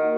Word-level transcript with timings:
Hey 0.00 0.08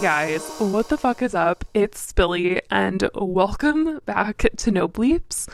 guys, 0.00 0.46
what 0.58 0.90
the 0.90 0.98
fuck 0.98 1.22
is 1.22 1.34
up? 1.34 1.64
It's 1.72 2.12
Spilly, 2.12 2.60
and 2.70 3.08
welcome 3.14 4.00
back 4.04 4.50
to 4.58 4.70
No 4.70 4.86
Bleeps. 4.86 5.48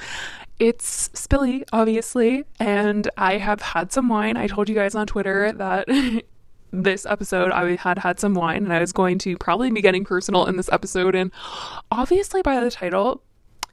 It's 0.58 1.08
Spilly, 1.10 1.62
obviously, 1.72 2.42
and 2.58 3.08
I 3.16 3.36
have 3.36 3.62
had 3.62 3.92
some 3.92 4.08
wine. 4.08 4.36
I 4.36 4.48
told 4.48 4.68
you 4.68 4.74
guys 4.74 4.96
on 4.96 5.06
Twitter 5.06 5.52
that 5.52 5.88
this 6.72 7.06
episode 7.06 7.50
I 7.50 7.76
had 7.76 7.98
had 7.98 8.20
some 8.20 8.34
wine, 8.34 8.64
and 8.64 8.72
I 8.72 8.80
was 8.80 8.92
going 8.92 9.18
to 9.18 9.36
probably 9.36 9.70
be 9.70 9.80
getting 9.80 10.04
personal 10.04 10.46
in 10.46 10.56
this 10.56 10.68
episode. 10.70 11.14
And 11.14 11.30
obviously, 11.90 12.42
by 12.42 12.60
the 12.60 12.70
title, 12.70 13.22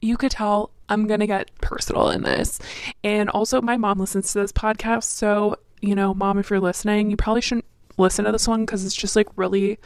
you 0.02 0.18
could 0.18 0.32
tell 0.32 0.72
I'm 0.88 1.08
gonna 1.08 1.28
get 1.28 1.50
personal 1.62 2.10
in 2.10 2.24
this. 2.24 2.60
And 3.04 3.30
also, 3.30 3.62
my 3.62 3.78
mom 3.78 4.00
listens 4.00 4.32
to 4.34 4.40
this 4.40 4.52
podcast, 4.52 5.04
so 5.04 5.58
you 5.82 5.96
know, 5.96 6.14
mom, 6.14 6.38
if 6.40 6.50
you're 6.50 6.60
listening, 6.60 7.12
you 7.12 7.18
probably 7.18 7.42
shouldn't 7.42 7.66
listen 7.98 8.26
to 8.26 8.32
this 8.32 8.48
one 8.48 8.66
because 8.66 8.86
it's 8.86 8.96
just 8.96 9.16
like 9.16 9.28
really 9.36 9.78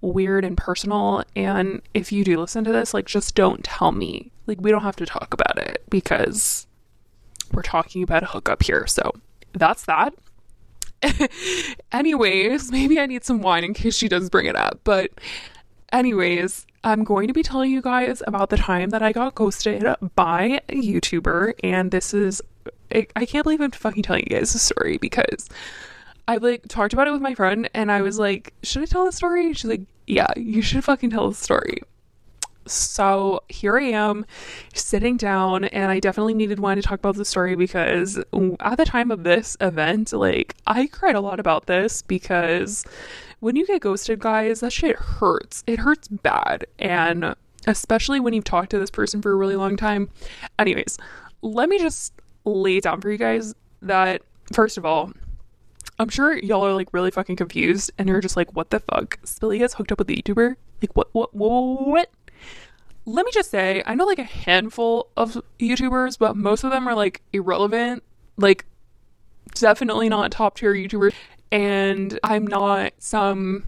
weird 0.00 0.44
and 0.44 0.56
personal. 0.56 1.24
And 1.34 1.82
if 1.94 2.12
you 2.12 2.24
do 2.24 2.38
listen 2.38 2.64
to 2.64 2.72
this, 2.72 2.92
like, 2.92 3.06
just 3.06 3.34
don't 3.34 3.64
tell 3.64 3.92
me. 3.92 4.32
Like, 4.46 4.60
we 4.60 4.70
don't 4.70 4.82
have 4.82 4.96
to 4.96 5.06
talk 5.06 5.32
about 5.32 5.58
it 5.58 5.84
because 5.88 6.66
we're 7.52 7.62
talking 7.62 8.02
about 8.02 8.22
a 8.22 8.26
hookup 8.26 8.62
here. 8.62 8.86
So 8.86 9.12
that's 9.52 9.84
that. 9.84 10.14
anyways, 11.92 12.70
maybe 12.70 12.98
I 13.00 13.06
need 13.06 13.24
some 13.24 13.42
wine 13.42 13.64
in 13.64 13.74
case 13.74 13.96
she 13.96 14.08
does 14.08 14.30
bring 14.30 14.46
it 14.46 14.56
up. 14.56 14.80
But, 14.84 15.10
anyways, 15.92 16.66
I'm 16.84 17.04
going 17.04 17.28
to 17.28 17.34
be 17.34 17.42
telling 17.42 17.70
you 17.70 17.82
guys 17.82 18.22
about 18.26 18.50
the 18.50 18.56
time 18.56 18.90
that 18.90 19.02
I 19.02 19.12
got 19.12 19.34
ghosted 19.34 19.84
by 20.14 20.60
a 20.68 20.74
YouTuber. 20.74 21.54
And 21.62 21.90
this 21.90 22.14
is, 22.14 22.42
I 22.90 23.26
can't 23.26 23.44
believe 23.44 23.60
I'm 23.60 23.70
fucking 23.70 24.02
telling 24.02 24.24
you 24.28 24.36
guys 24.36 24.52
this 24.52 24.62
story 24.62 24.98
because 24.98 25.48
I 26.28 26.36
like 26.36 26.68
talked 26.68 26.92
about 26.92 27.08
it 27.08 27.12
with 27.12 27.22
my 27.22 27.34
friend 27.34 27.68
and 27.74 27.90
I 27.90 28.02
was 28.02 28.18
like, 28.18 28.52
should 28.62 28.82
I 28.82 28.86
tell 28.86 29.04
the 29.04 29.12
story? 29.12 29.52
She's 29.54 29.70
like, 29.70 29.82
yeah, 30.06 30.28
you 30.36 30.62
should 30.62 30.84
fucking 30.84 31.10
tell 31.10 31.28
the 31.28 31.34
story. 31.34 31.82
So 32.66 33.42
here 33.48 33.76
I 33.76 33.84
am 33.84 34.24
sitting 34.74 35.16
down, 35.16 35.64
and 35.64 35.90
I 35.90 36.00
definitely 36.00 36.34
needed 36.34 36.60
one 36.60 36.76
to 36.76 36.82
talk 36.82 36.98
about 36.98 37.16
the 37.16 37.24
story 37.24 37.56
because 37.56 38.18
at 38.18 38.76
the 38.76 38.84
time 38.84 39.10
of 39.10 39.24
this 39.24 39.56
event, 39.60 40.12
like, 40.12 40.54
I 40.66 40.86
cried 40.86 41.16
a 41.16 41.20
lot 41.20 41.40
about 41.40 41.66
this 41.66 42.02
because 42.02 42.84
when 43.40 43.56
you 43.56 43.66
get 43.66 43.82
ghosted, 43.82 44.20
guys, 44.20 44.60
that 44.60 44.72
shit 44.72 44.96
hurts. 44.96 45.64
It 45.66 45.80
hurts 45.80 46.08
bad. 46.08 46.66
And 46.78 47.34
especially 47.66 48.20
when 48.20 48.34
you've 48.34 48.44
talked 48.44 48.70
to 48.70 48.78
this 48.78 48.90
person 48.90 49.22
for 49.22 49.32
a 49.32 49.36
really 49.36 49.56
long 49.56 49.76
time. 49.76 50.10
Anyways, 50.58 50.98
let 51.42 51.68
me 51.68 51.78
just 51.78 52.12
lay 52.44 52.80
down 52.80 53.00
for 53.00 53.10
you 53.10 53.18
guys 53.18 53.54
that, 53.82 54.22
first 54.52 54.78
of 54.78 54.84
all, 54.84 55.12
I'm 55.98 56.08
sure 56.08 56.36
y'all 56.38 56.66
are 56.66 56.72
like 56.72 56.92
really 56.92 57.10
fucking 57.10 57.36
confused 57.36 57.90
and 57.98 58.08
you're 58.08 58.20
just 58.20 58.36
like, 58.36 58.54
what 58.54 58.70
the 58.70 58.80
fuck? 58.80 59.20
Spilly 59.22 59.58
gets 59.58 59.74
hooked 59.74 59.92
up 59.92 59.98
with 59.98 60.08
the 60.08 60.16
YouTuber? 60.16 60.56
Like, 60.80 60.96
what, 60.96 61.08
what, 61.12 61.34
what, 61.34 61.86
what? 61.86 62.10
Let 63.04 63.26
me 63.26 63.32
just 63.32 63.50
say, 63.50 63.82
I 63.84 63.94
know 63.94 64.04
like 64.04 64.18
a 64.18 64.24
handful 64.24 65.08
of 65.16 65.40
YouTubers, 65.58 66.18
but 66.18 66.36
most 66.36 66.64
of 66.64 66.70
them 66.70 66.88
are 66.88 66.94
like 66.94 67.22
irrelevant. 67.32 68.02
Like, 68.36 68.64
definitely 69.54 70.08
not 70.08 70.30
top 70.30 70.56
tier 70.56 70.74
YouTuber. 70.74 71.12
And 71.50 72.18
I'm 72.22 72.46
not 72.46 72.92
some 72.98 73.64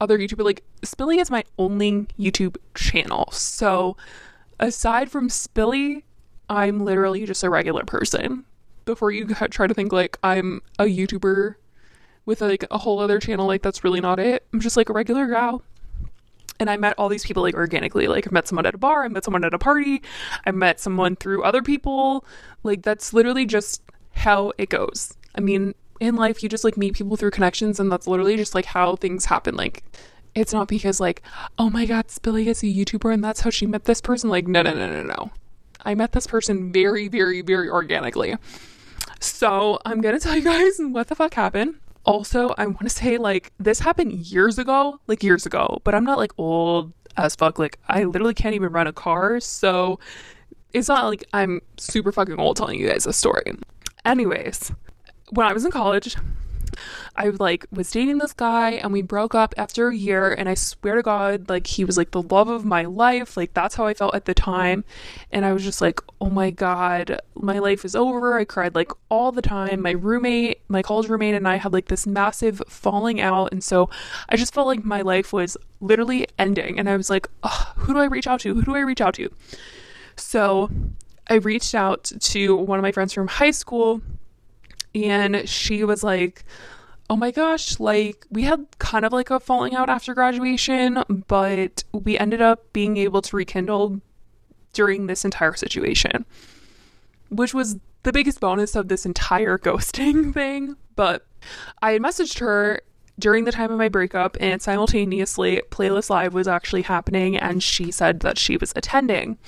other 0.00 0.18
YouTuber. 0.18 0.44
Like, 0.44 0.64
Spilly 0.82 1.20
is 1.20 1.30
my 1.30 1.44
only 1.58 2.06
YouTube 2.18 2.56
channel. 2.74 3.28
So, 3.30 3.96
aside 4.58 5.10
from 5.10 5.28
Spilly, 5.28 6.02
I'm 6.48 6.84
literally 6.84 7.26
just 7.26 7.42
a 7.42 7.50
regular 7.50 7.84
person 7.84 8.44
before 8.84 9.10
you 9.10 9.26
try 9.26 9.66
to 9.66 9.74
think 9.74 9.92
like 9.92 10.16
I'm 10.22 10.62
a 10.78 10.84
YouTuber 10.84 11.56
with 12.24 12.40
like 12.40 12.64
a 12.70 12.78
whole 12.78 13.00
other 13.00 13.18
channel. 13.18 13.46
Like 13.46 13.62
that's 13.62 13.84
really 13.84 14.00
not 14.00 14.18
it. 14.18 14.46
I'm 14.52 14.60
just 14.60 14.76
like 14.76 14.88
a 14.88 14.92
regular 14.92 15.26
gal. 15.26 15.62
And 16.58 16.70
I 16.70 16.76
met 16.76 16.94
all 16.98 17.08
these 17.08 17.24
people 17.24 17.42
like 17.42 17.54
organically. 17.54 18.08
Like 18.08 18.26
I 18.26 18.30
met 18.30 18.48
someone 18.48 18.66
at 18.66 18.74
a 18.74 18.78
bar, 18.78 19.04
I 19.04 19.08
met 19.08 19.24
someone 19.24 19.44
at 19.44 19.54
a 19.54 19.58
party, 19.58 20.02
I 20.46 20.50
met 20.50 20.80
someone 20.80 21.16
through 21.16 21.42
other 21.42 21.62
people. 21.62 22.24
Like 22.62 22.82
that's 22.82 23.12
literally 23.12 23.46
just 23.46 23.82
how 24.12 24.52
it 24.58 24.70
goes. 24.70 25.14
I 25.34 25.40
mean, 25.40 25.74
in 26.00 26.16
life 26.16 26.42
you 26.42 26.48
just 26.48 26.64
like 26.64 26.76
meet 26.76 26.94
people 26.94 27.16
through 27.16 27.30
connections 27.30 27.80
and 27.80 27.90
that's 27.90 28.06
literally 28.06 28.36
just 28.36 28.54
like 28.54 28.64
how 28.64 28.96
things 28.96 29.26
happen. 29.26 29.54
Like 29.54 29.82
it's 30.34 30.52
not 30.52 30.68
because 30.68 31.00
like, 31.00 31.22
oh 31.58 31.70
my 31.70 31.86
god, 31.86 32.08
Spilly 32.08 32.46
is 32.46 32.62
a 32.62 32.66
YouTuber 32.66 33.12
and 33.12 33.24
that's 33.24 33.40
how 33.40 33.50
she 33.50 33.66
met 33.66 33.84
this 33.84 34.00
person. 34.00 34.30
Like, 34.30 34.46
no 34.46 34.62
no 34.62 34.74
no 34.74 34.88
no 34.88 35.02
no. 35.02 35.30
I 35.84 35.94
met 35.94 36.12
this 36.12 36.26
person 36.26 36.72
very, 36.72 37.08
very, 37.08 37.42
very 37.42 37.70
organically. 37.70 38.36
So 39.20 39.78
I'm 39.84 40.00
gonna 40.00 40.20
tell 40.20 40.36
you 40.36 40.42
guys 40.42 40.74
what 40.78 41.08
the 41.08 41.14
fuck 41.14 41.34
happened. 41.34 41.76
Also, 42.06 42.54
I 42.56 42.66
want 42.66 42.82
to 42.82 42.88
say 42.88 43.18
like 43.18 43.52
this 43.58 43.80
happened 43.80 44.12
years 44.12 44.58
ago, 44.58 45.00
like 45.08 45.22
years 45.22 45.44
ago, 45.44 45.80
but 45.84 45.94
I'm 45.94 46.04
not 46.04 46.18
like 46.18 46.32
old 46.38 46.92
as 47.16 47.34
fuck. 47.34 47.58
Like 47.58 47.78
I 47.88 48.04
literally 48.04 48.34
can't 48.34 48.54
even 48.54 48.72
run 48.72 48.86
a 48.86 48.92
car, 48.92 49.40
so 49.40 49.98
it's 50.72 50.88
not 50.88 51.06
like 51.06 51.24
I'm 51.32 51.60
super 51.78 52.12
fucking 52.12 52.38
old 52.38 52.56
telling 52.56 52.78
you 52.78 52.88
guys 52.88 53.06
a 53.06 53.12
story. 53.12 53.44
Anyways, 54.04 54.72
when 55.30 55.46
I 55.46 55.52
was 55.52 55.64
in 55.64 55.72
college, 55.72 56.16
I 57.16 57.28
like 57.28 57.66
was 57.70 57.90
dating 57.90 58.18
this 58.18 58.32
guy 58.32 58.72
and 58.72 58.92
we 58.92 59.02
broke 59.02 59.34
up 59.34 59.54
after 59.56 59.88
a 59.88 59.96
year 59.96 60.32
and 60.32 60.48
I 60.48 60.54
swear 60.54 60.96
to 60.96 61.02
God 61.02 61.48
like 61.48 61.66
he 61.66 61.84
was 61.84 61.96
like 61.96 62.10
the 62.10 62.22
love 62.22 62.48
of 62.48 62.64
my 62.64 62.84
life. 62.84 63.36
Like 63.36 63.54
that's 63.54 63.74
how 63.74 63.86
I 63.86 63.94
felt 63.94 64.14
at 64.14 64.24
the 64.24 64.34
time. 64.34 64.84
And 65.30 65.44
I 65.44 65.52
was 65.52 65.64
just 65.64 65.80
like 65.80 66.00
oh 66.20 66.30
my 66.30 66.50
god 66.50 67.20
my 67.34 67.58
life 67.58 67.84
is 67.84 67.96
over. 67.96 68.38
I 68.38 68.44
cried 68.44 68.74
like 68.74 68.92
all 69.08 69.32
the 69.32 69.42
time. 69.42 69.82
My 69.82 69.92
roommate 69.92 70.60
my 70.68 70.82
college 70.82 71.08
roommate 71.08 71.34
and 71.34 71.48
I 71.48 71.56
had 71.56 71.72
like 71.72 71.86
this 71.86 72.06
massive 72.06 72.62
falling 72.68 73.20
out. 73.20 73.52
And 73.52 73.62
so 73.62 73.90
I 74.28 74.36
just 74.36 74.54
felt 74.54 74.66
like 74.66 74.84
my 74.84 75.02
life 75.02 75.32
was 75.32 75.56
literally 75.80 76.26
ending. 76.38 76.78
And 76.78 76.88
I 76.88 76.96
was 76.96 77.10
like 77.10 77.28
who 77.76 77.92
do 77.92 77.98
I 77.98 78.06
reach 78.06 78.26
out 78.26 78.40
to? 78.40 78.54
Who 78.54 78.62
do 78.62 78.74
I 78.74 78.80
reach 78.80 79.00
out 79.00 79.14
to? 79.14 79.30
So 80.16 80.70
I 81.28 81.34
reached 81.34 81.74
out 81.74 82.12
to 82.20 82.56
one 82.56 82.78
of 82.78 82.82
my 82.82 82.92
friends 82.92 83.12
from 83.12 83.26
high 83.28 83.50
school 83.50 84.00
and 85.04 85.48
she 85.48 85.84
was 85.84 86.02
like 86.02 86.44
oh 87.08 87.16
my 87.16 87.30
gosh, 87.30 87.78
like 87.78 88.26
we 88.30 88.42
had 88.42 88.66
kind 88.78 89.04
of 89.04 89.12
like 89.12 89.30
a 89.30 89.40
falling 89.40 89.74
out 89.74 89.88
after 89.88 90.14
graduation, 90.14 91.02
but 91.28 91.84
we 91.92 92.18
ended 92.18 92.42
up 92.42 92.72
being 92.72 92.96
able 92.96 93.22
to 93.22 93.36
rekindle 93.36 94.00
during 94.72 95.06
this 95.06 95.24
entire 95.24 95.54
situation, 95.54 96.24
which 97.28 97.54
was 97.54 97.76
the 98.02 98.12
biggest 98.12 98.40
bonus 98.40 98.74
of 98.74 98.88
this 98.88 99.06
entire 99.06 99.58
ghosting 99.66 100.34
thing. 100.34 100.76
But 100.94 101.26
I 101.80 101.92
had 101.92 102.02
messaged 102.02 102.40
her 102.40 102.80
during 103.18 103.44
the 103.44 103.52
time 103.52 103.70
of 103.72 103.78
my 103.78 103.88
breakup, 103.88 104.36
and 104.40 104.60
simultaneously, 104.60 105.62
Playlist 105.70 106.10
Live 106.10 106.34
was 106.34 106.46
actually 106.46 106.82
happening, 106.82 107.36
and 107.36 107.62
she 107.62 107.90
said 107.90 108.20
that 108.20 108.38
she 108.38 108.56
was 108.56 108.72
attending. 108.76 109.38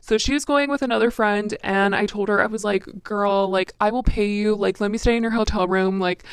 So 0.00 0.18
she 0.18 0.34
was 0.34 0.44
going 0.44 0.70
with 0.70 0.82
another 0.82 1.10
friend, 1.10 1.56
and 1.62 1.94
I 1.94 2.06
told 2.06 2.28
her, 2.28 2.42
I 2.42 2.46
was 2.46 2.64
like, 2.64 2.84
girl, 3.04 3.48
like, 3.48 3.72
I 3.80 3.90
will 3.90 4.02
pay 4.02 4.28
you, 4.28 4.54
like, 4.54 4.80
let 4.80 4.90
me 4.90 4.98
stay 4.98 5.16
in 5.16 5.22
your 5.22 5.32
hotel 5.32 5.68
room. 5.68 6.00
Like, 6.00 6.24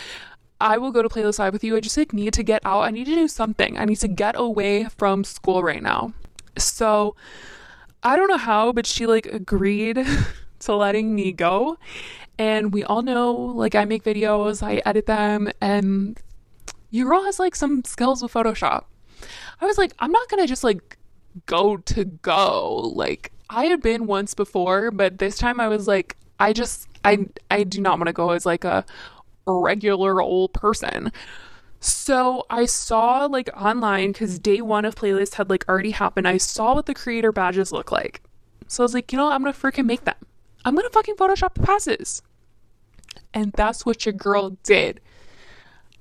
I 0.61 0.77
will 0.77 0.91
go 0.91 1.01
to 1.01 1.09
Playlist 1.09 1.39
Live 1.39 1.53
with 1.53 1.63
you. 1.63 1.75
I 1.75 1.79
just 1.79 1.95
like 1.95 2.11
need 2.11 2.33
to 2.33 2.43
get 2.43 2.61
out. 2.65 2.81
I 2.81 2.91
need 2.91 3.05
to 3.05 3.15
do 3.15 3.27
something. 3.27 3.77
I 3.77 3.85
need 3.85 3.95
to 3.97 4.09
get 4.09 4.35
away 4.37 4.85
from 4.97 5.23
school 5.23 5.63
right 5.63 5.81
now. 5.81 6.13
So 6.57 7.15
I 8.03 8.17
don't 8.17 8.27
know 8.27 8.37
how, 8.37 8.73
but 8.73 8.85
she 8.85 9.05
like 9.05 9.25
agreed 9.27 10.05
to 10.59 10.75
letting 10.75 11.15
me 11.15 11.31
go. 11.31 11.77
And 12.37 12.73
we 12.73 12.83
all 12.83 13.01
know 13.01 13.33
like 13.33 13.75
I 13.75 13.85
make 13.85 14.03
videos, 14.03 14.61
I 14.61 14.81
edit 14.85 15.05
them, 15.05 15.49
and 15.61 16.19
your 16.89 17.07
girl 17.07 17.23
has 17.23 17.39
like 17.39 17.55
some 17.55 17.83
skills 17.83 18.21
with 18.21 18.33
Photoshop. 18.33 18.85
I 19.61 19.65
was 19.65 19.77
like, 19.77 19.93
I'm 19.99 20.11
not 20.11 20.29
gonna 20.29 20.47
just 20.47 20.63
like 20.63 20.97
go 21.45 21.77
to 21.77 22.05
go. 22.05 22.91
Like 22.95 23.31
I 23.49 23.65
had 23.65 23.81
been 23.81 24.07
once 24.07 24.33
before, 24.33 24.91
but 24.91 25.19
this 25.19 25.37
time 25.37 25.59
I 25.59 25.67
was 25.67 25.87
like, 25.87 26.15
I 26.39 26.53
just 26.53 26.87
I 27.03 27.27
I 27.51 27.63
do 27.63 27.81
not 27.81 27.97
want 27.97 28.07
to 28.07 28.13
go 28.13 28.31
as 28.31 28.45
like 28.45 28.63
a 28.63 28.85
regular 29.47 30.21
old 30.21 30.53
person. 30.53 31.11
So 31.79 32.45
I 32.49 32.65
saw 32.65 33.25
like 33.25 33.49
online 33.55 34.11
because 34.11 34.37
day 34.37 34.61
one 34.61 34.85
of 34.85 34.95
playlist 34.95 35.35
had 35.35 35.49
like 35.49 35.67
already 35.69 35.91
happened. 35.91 36.27
I 36.27 36.37
saw 36.37 36.75
what 36.75 36.85
the 36.85 36.93
creator 36.93 37.31
badges 37.31 37.71
look 37.71 37.91
like. 37.91 38.21
So 38.67 38.83
I 38.83 38.85
was 38.85 38.93
like, 38.93 39.11
you 39.11 39.17
know, 39.17 39.25
what, 39.25 39.33
I'm 39.33 39.41
gonna 39.41 39.53
freaking 39.53 39.85
make 39.85 40.03
them. 40.05 40.15
I'm 40.65 40.75
gonna 40.75 40.89
fucking 40.89 41.15
Photoshop 41.15 41.53
the 41.53 41.61
passes. 41.61 42.21
And 43.33 43.51
that's 43.53 43.85
what 43.85 44.05
your 44.05 44.13
girl 44.13 44.57
did. 44.63 44.99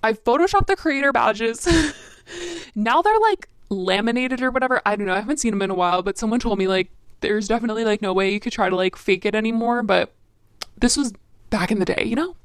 I 0.03 0.13
photoshopped 0.13 0.67
the 0.67 0.77
creator 0.77 1.13
badges. 1.13 1.67
now 2.75 3.03
they're 3.03 3.19
like 3.19 3.49
laminated 3.69 4.43
or 4.43 4.51
whatever. 4.51 4.81
I 4.87 4.97
don't 4.97 5.07
know. 5.07 5.15
I 5.15 5.21
haven't 5.21 5.39
seen 5.39 5.51
them 5.51 5.63
in 5.63 5.71
a 5.71 5.75
while, 5.75 6.03
but 6.03 6.19
someone 6.19 6.41
told 6.41 6.59
me 6.59 6.69
like 6.69 6.91
there's 7.21 7.49
definitely 7.49 7.85
like 7.85 8.03
no 8.03 8.13
way 8.13 8.33
you 8.33 8.41
could 8.41 8.53
try 8.53 8.69
to 8.69 8.77
like 8.77 8.97
fake 8.97 9.27
it 9.27 9.35
anymore. 9.35 9.83
But 9.83 10.13
this 10.77 10.97
was 10.97 11.13
back 11.51 11.71
in 11.71 11.79
the 11.79 11.85
day, 11.85 12.05
you 12.05 12.17
know? 12.17 12.37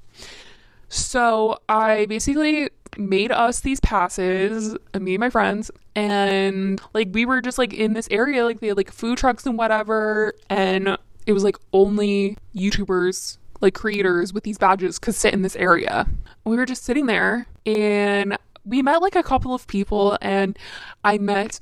So 0.89 1.59
I 1.67 2.05
basically 2.05 2.69
made 2.97 3.31
us 3.31 3.61
these 3.61 3.79
passes, 3.79 4.77
me 4.99 5.15
and 5.15 5.19
my 5.19 5.29
friends, 5.29 5.71
and 5.95 6.79
like 6.93 7.09
we 7.11 7.25
were 7.25 7.41
just 7.41 7.57
like 7.57 7.73
in 7.73 7.93
this 7.93 8.07
area, 8.11 8.43
like 8.45 8.59
they 8.59 8.67
had 8.67 8.77
like 8.77 8.91
food 8.91 9.17
trucks 9.17 9.45
and 9.45 9.57
whatever, 9.57 10.33
and 10.49 10.97
it 11.25 11.33
was 11.33 11.43
like 11.43 11.57
only 11.71 12.37
YouTubers, 12.55 13.37
like 13.63 13.73
creators 13.73 14.33
with 14.33 14.43
these 14.43 14.59
badges 14.59 14.99
could 14.99 15.15
sit 15.15 15.33
in 15.33 15.41
this 15.41 15.55
area. 15.55 16.05
We 16.45 16.55
were 16.55 16.65
just 16.65 16.83
sitting 16.83 17.07
there 17.07 17.47
and 17.65 18.37
we 18.65 18.81
met 18.81 19.01
like 19.01 19.15
a 19.15 19.23
couple 19.23 19.53
of 19.53 19.67
people, 19.67 20.17
and 20.21 20.57
I 21.03 21.17
met 21.17 21.59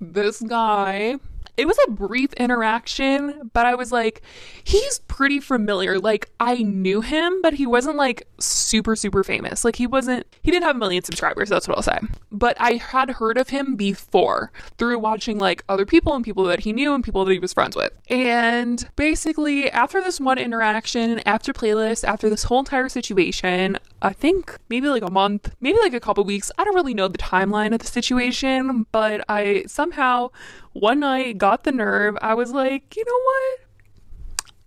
this 0.00 0.40
guy 0.40 1.16
it 1.58 1.66
was 1.66 1.76
a 1.86 1.90
brief 1.90 2.32
interaction, 2.34 3.50
but 3.52 3.66
I 3.66 3.74
was 3.74 3.90
like, 3.90 4.22
he's 4.62 5.00
pretty 5.00 5.40
familiar. 5.40 5.98
Like, 5.98 6.30
I 6.38 6.62
knew 6.62 7.00
him, 7.00 7.42
but 7.42 7.54
he 7.54 7.66
wasn't 7.66 7.96
like 7.96 8.28
super, 8.38 8.94
super 8.94 9.24
famous. 9.24 9.64
Like, 9.64 9.74
he 9.74 9.86
wasn't, 9.86 10.26
he 10.42 10.52
didn't 10.52 10.64
have 10.64 10.76
a 10.76 10.78
million 10.78 11.02
subscribers, 11.02 11.48
that's 11.48 11.66
what 11.66 11.76
I'll 11.76 11.82
say. 11.82 11.98
But 12.30 12.56
I 12.60 12.74
had 12.74 13.10
heard 13.10 13.38
of 13.38 13.48
him 13.48 13.74
before 13.74 14.52
through 14.78 15.00
watching 15.00 15.38
like 15.38 15.64
other 15.68 15.84
people 15.84 16.14
and 16.14 16.24
people 16.24 16.44
that 16.44 16.60
he 16.60 16.72
knew 16.72 16.94
and 16.94 17.02
people 17.02 17.24
that 17.24 17.32
he 17.32 17.40
was 17.40 17.52
friends 17.52 17.74
with. 17.74 17.92
And 18.08 18.88
basically, 18.94 19.68
after 19.70 20.00
this 20.00 20.20
one 20.20 20.38
interaction, 20.38 21.18
after 21.26 21.52
playlist, 21.52 22.04
after 22.04 22.30
this 22.30 22.44
whole 22.44 22.60
entire 22.60 22.88
situation, 22.88 23.78
I 24.00 24.12
think 24.12 24.56
maybe 24.68 24.88
like 24.88 25.02
a 25.02 25.10
month, 25.10 25.54
maybe 25.60 25.78
like 25.80 25.92
a 25.92 26.00
couple 26.00 26.24
weeks. 26.24 26.52
I 26.56 26.64
don't 26.64 26.74
really 26.74 26.94
know 26.94 27.08
the 27.08 27.18
timeline 27.18 27.72
of 27.72 27.80
the 27.80 27.86
situation, 27.86 28.86
but 28.92 29.24
I 29.28 29.64
somehow 29.66 30.30
one 30.72 31.00
night 31.00 31.38
got 31.38 31.64
the 31.64 31.72
nerve. 31.72 32.16
I 32.22 32.34
was 32.34 32.52
like, 32.52 32.96
you 32.96 33.04
know 33.04 33.20
what? 33.24 33.60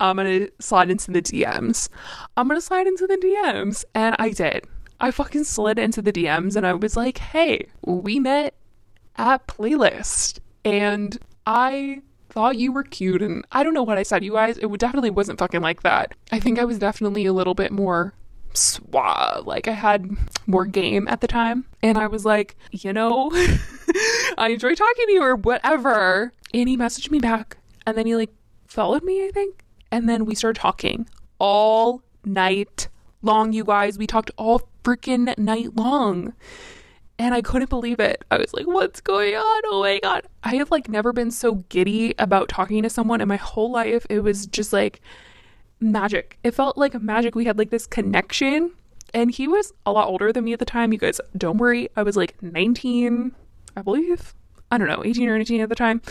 I'm 0.01 0.17
gonna 0.17 0.47
slide 0.59 0.89
into 0.89 1.11
the 1.11 1.21
DMs. 1.21 1.87
I'm 2.35 2.47
gonna 2.47 2.59
slide 2.59 2.87
into 2.87 3.07
the 3.07 3.17
DMs. 3.17 3.85
And 3.95 4.15
I 4.19 4.31
did. 4.31 4.65
I 4.99 5.11
fucking 5.11 5.45
slid 5.45 5.79
into 5.79 6.01
the 6.01 6.11
DMs 6.11 6.55
and 6.55 6.67
I 6.67 6.73
was 6.73 6.97
like, 6.97 7.19
hey, 7.19 7.67
we 7.85 8.19
met 8.19 8.55
at 9.15 9.47
playlist. 9.47 10.39
And 10.65 11.17
I 11.45 12.01
thought 12.29 12.57
you 12.57 12.71
were 12.71 12.83
cute. 12.83 13.21
And 13.21 13.45
I 13.51 13.63
don't 13.63 13.73
know 13.73 13.83
what 13.83 13.97
I 13.97 14.03
said, 14.03 14.23
you 14.23 14.33
guys. 14.33 14.57
It 14.57 14.71
definitely 14.77 15.09
wasn't 15.09 15.39
fucking 15.39 15.61
like 15.61 15.83
that. 15.83 16.13
I 16.31 16.39
think 16.39 16.59
I 16.59 16.65
was 16.65 16.79
definitely 16.79 17.25
a 17.25 17.33
little 17.33 17.55
bit 17.55 17.71
more 17.71 18.13
suave. 18.57 19.45
Like 19.45 19.67
I 19.67 19.71
had 19.71 20.09
more 20.47 20.65
game 20.65 21.07
at 21.07 21.21
the 21.21 21.27
time. 21.27 21.65
And 21.81 21.97
I 21.97 22.07
was 22.07 22.25
like, 22.25 22.55
you 22.71 22.93
know, 22.93 23.29
I 24.37 24.49
enjoy 24.51 24.75
talking 24.75 25.05
to 25.07 25.13
you 25.13 25.21
or 25.21 25.35
whatever. 25.35 26.33
And 26.53 26.69
he 26.69 26.77
messaged 26.77 27.11
me 27.11 27.19
back. 27.19 27.57
And 27.85 27.97
then 27.97 28.05
he 28.05 28.15
like 28.15 28.33
followed 28.67 29.03
me, 29.03 29.25
I 29.25 29.31
think. 29.31 29.63
And 29.91 30.07
then 30.07 30.25
we 30.25 30.35
started 30.35 30.59
talking 30.59 31.07
all 31.39 32.01
night 32.23 32.87
long, 33.21 33.53
you 33.53 33.63
guys. 33.63 33.97
We 33.97 34.07
talked 34.07 34.31
all 34.37 34.67
freaking 34.83 35.37
night 35.37 35.75
long. 35.75 36.33
And 37.19 37.35
I 37.35 37.41
couldn't 37.41 37.69
believe 37.69 37.99
it. 37.99 38.23
I 38.31 38.37
was 38.37 38.53
like, 38.53 38.65
what's 38.65 38.99
going 39.01 39.35
on? 39.35 39.61
Oh 39.65 39.81
my 39.81 39.99
God. 39.99 40.25
I 40.43 40.55
have 40.55 40.71
like 40.71 40.89
never 40.89 41.13
been 41.13 41.29
so 41.29 41.55
giddy 41.69 42.15
about 42.17 42.49
talking 42.49 42.81
to 42.81 42.89
someone 42.89 43.21
in 43.21 43.27
my 43.27 43.35
whole 43.35 43.71
life. 43.71 44.07
It 44.09 44.21
was 44.21 44.47
just 44.47 44.73
like, 44.73 45.01
magic. 45.81 46.37
It 46.43 46.51
felt 46.51 46.77
like 46.77 46.99
magic. 47.01 47.35
We 47.35 47.45
had 47.45 47.57
like 47.57 47.69
this 47.69 47.87
connection. 47.87 48.71
And 49.13 49.31
he 49.31 49.47
was 49.47 49.73
a 49.85 49.91
lot 49.91 50.07
older 50.07 50.31
than 50.31 50.45
me 50.45 50.53
at 50.53 50.59
the 50.59 50.65
time. 50.65 50.93
You 50.93 50.99
guys, 50.99 51.19
don't 51.35 51.57
worry. 51.57 51.89
I 51.97 52.03
was 52.03 52.15
like 52.15 52.41
19, 52.41 53.35
I 53.75 53.81
believe. 53.81 54.33
I 54.71 54.77
don't 54.77 54.87
know, 54.87 55.03
18 55.03 55.27
or 55.27 55.37
19 55.37 55.61
at 55.61 55.69
the 55.69 55.75
time. 55.75 56.01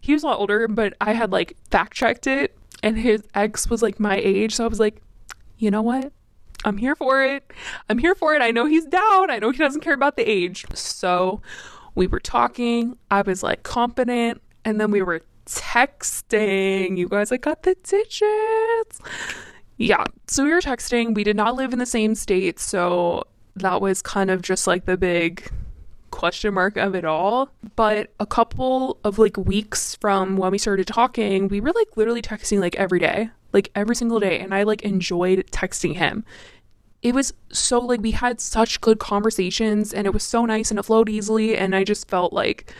He 0.00 0.12
was 0.12 0.22
a 0.22 0.26
lot 0.26 0.38
older, 0.38 0.68
but 0.68 0.94
I 1.00 1.12
had 1.12 1.32
like 1.32 1.56
fact 1.70 1.94
checked 1.94 2.28
it. 2.28 2.56
And 2.82 2.96
his 2.98 3.24
ex 3.34 3.68
was 3.68 3.82
like 3.82 3.98
my 3.98 4.16
age. 4.16 4.54
So 4.54 4.64
I 4.64 4.68
was 4.68 4.78
like, 4.78 5.02
you 5.58 5.70
know 5.70 5.82
what? 5.82 6.12
I'm 6.64 6.76
here 6.76 6.94
for 6.94 7.24
it. 7.24 7.50
I'm 7.88 7.98
here 7.98 8.14
for 8.14 8.34
it. 8.34 8.42
I 8.42 8.50
know 8.50 8.66
he's 8.66 8.86
down. 8.86 9.30
I 9.30 9.38
know 9.38 9.50
he 9.50 9.58
doesn't 9.58 9.80
care 9.80 9.94
about 9.94 10.16
the 10.16 10.22
age. 10.22 10.66
So 10.74 11.40
we 11.94 12.06
were 12.06 12.20
talking. 12.20 12.96
I 13.10 13.22
was 13.22 13.42
like 13.42 13.62
confident. 13.62 14.40
And 14.64 14.80
then 14.80 14.90
we 14.90 15.02
were 15.02 15.22
texting. 15.46 16.98
You 16.98 17.08
guys, 17.08 17.32
I 17.32 17.38
got 17.38 17.62
the 17.62 17.76
digits. 17.82 19.00
Yeah. 19.78 20.04
So 20.26 20.44
we 20.44 20.50
were 20.50 20.60
texting. 20.60 21.14
We 21.14 21.24
did 21.24 21.36
not 21.36 21.54
live 21.54 21.72
in 21.72 21.78
the 21.78 21.86
same 21.86 22.14
state. 22.14 22.58
So 22.58 23.24
that 23.56 23.80
was 23.80 24.02
kind 24.02 24.30
of 24.30 24.42
just 24.42 24.66
like 24.66 24.84
the 24.84 24.96
big 24.96 25.50
question 26.10 26.54
mark 26.54 26.76
of 26.76 26.94
it 26.94 27.04
all. 27.04 27.50
But 27.76 28.12
a 28.18 28.26
couple 28.26 28.98
of 29.04 29.18
like 29.18 29.36
weeks 29.36 29.96
from 29.96 30.36
when 30.36 30.50
we 30.50 30.58
started 30.58 30.86
talking, 30.86 31.48
we 31.48 31.60
were 31.60 31.72
like 31.72 31.96
literally 31.96 32.22
texting 32.22 32.60
like 32.60 32.76
every 32.76 32.98
day, 32.98 33.30
like 33.52 33.70
every 33.74 33.94
single 33.94 34.20
day. 34.20 34.40
And 34.40 34.54
I 34.54 34.62
like 34.62 34.82
enjoyed 34.82 35.46
texting 35.50 35.94
him. 35.94 36.24
It 37.02 37.14
was 37.14 37.34
so 37.52 37.78
like 37.78 38.00
we 38.00 38.12
had 38.12 38.40
such 38.40 38.80
good 38.80 38.98
conversations 38.98 39.92
and 39.92 40.06
it 40.06 40.14
was 40.14 40.24
so 40.24 40.44
nice 40.46 40.70
and 40.70 40.78
it 40.80 40.84
flowed 40.84 41.08
easily. 41.08 41.56
And 41.56 41.76
I 41.76 41.84
just 41.84 42.08
felt 42.08 42.32
like 42.32 42.72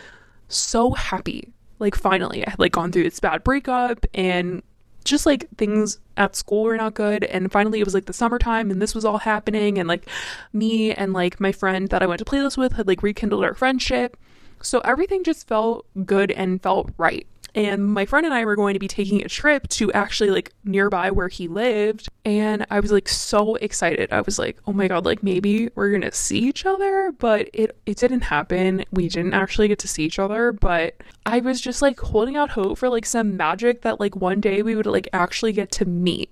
so 0.48 0.92
happy 0.92 1.52
like 1.78 1.94
finally 1.94 2.46
I 2.46 2.50
had 2.50 2.58
like 2.58 2.73
gone 2.73 2.93
through 2.93 3.05
this 3.05 3.20
bad 3.20 3.44
breakup 3.44 4.06
and 4.14 4.62
just 5.05 5.25
like 5.25 5.49
things 5.56 5.99
at 6.17 6.37
school 6.37 6.64
were 6.64 6.76
not 6.76 6.94
good. 6.94 7.25
And 7.25 7.50
finally 7.50 7.81
it 7.81 7.84
was 7.84 7.94
like 7.94 8.06
the 8.06 8.12
summertime 8.12 8.70
and 8.70 8.82
this 8.82 8.94
was 8.94 9.05
all 9.05 9.19
happening. 9.19 9.78
And 9.78 9.88
like 9.88 10.08
me 10.52 10.93
and 10.93 11.12
like 11.12 11.40
my 11.40 11.52
friend 11.52 11.88
that 11.88 12.02
I 12.02 12.06
went 12.06 12.19
to 12.19 12.25
playlist 12.25 12.56
with 12.58 12.73
had 12.73 12.87
like 12.87 13.02
rekindled 13.02 13.44
our 13.44 13.55
friendship. 13.55 14.17
So 14.62 14.81
everything 14.81 15.23
just 15.23 15.46
felt 15.46 15.87
good 16.05 16.31
and 16.32 16.62
felt 16.62 16.90
right 16.99 17.26
and 17.56 17.82
my 17.87 18.05
friend 18.05 18.26
and 18.26 18.35
I 18.35 18.44
were 18.44 18.55
going 18.55 18.75
to 18.75 18.79
be 18.79 18.87
taking 18.87 19.25
a 19.25 19.29
trip 19.29 19.67
to 19.69 19.91
actually 19.93 20.31
like 20.31 20.53
nearby 20.62 21.11
where 21.11 21.29
he 21.29 21.49
lived 21.49 22.08
and 22.26 22.67
I 22.70 22.81
was 22.81 22.93
like 22.93 23.08
so 23.08 23.55
excited. 23.56 24.12
I 24.12 24.20
was 24.20 24.38
like, 24.38 24.58
"Oh 24.67 24.73
my 24.73 24.88
god, 24.88 25.06
like 25.06 25.23
maybe 25.23 25.70
we're 25.75 25.91
going 25.91 26.03
to 26.03 26.12
see 26.12 26.38
each 26.38 26.67
other." 26.67 27.12
But 27.19 27.49
it 27.55 27.76
it 27.87 27.97
didn't 27.97 28.23
happen. 28.23 28.85
We 28.93 29.08
didn't 29.08 29.35
actually 29.35 29.69
get 29.69 29.79
to 29.81 29.88
see 29.88 30.05
each 30.05 30.19
other, 30.19 30.53
but 30.53 30.97
I 31.25 31.41
was 31.41 31.61
just 31.61 31.81
like 31.82 31.99
holding 31.99 32.37
out 32.37 32.50
hope 32.50 32.79
for 32.79 32.88
like 32.88 33.06
some 33.06 33.37
magic 33.37 33.82
that 33.82 34.00
like 34.00 34.14
one 34.14 34.41
day 34.41 34.62
we 34.62 34.76
would 34.76 34.87
like 34.87 35.08
actually 35.12 35.53
get 35.53 35.70
to 35.73 35.87
meet. 35.87 36.31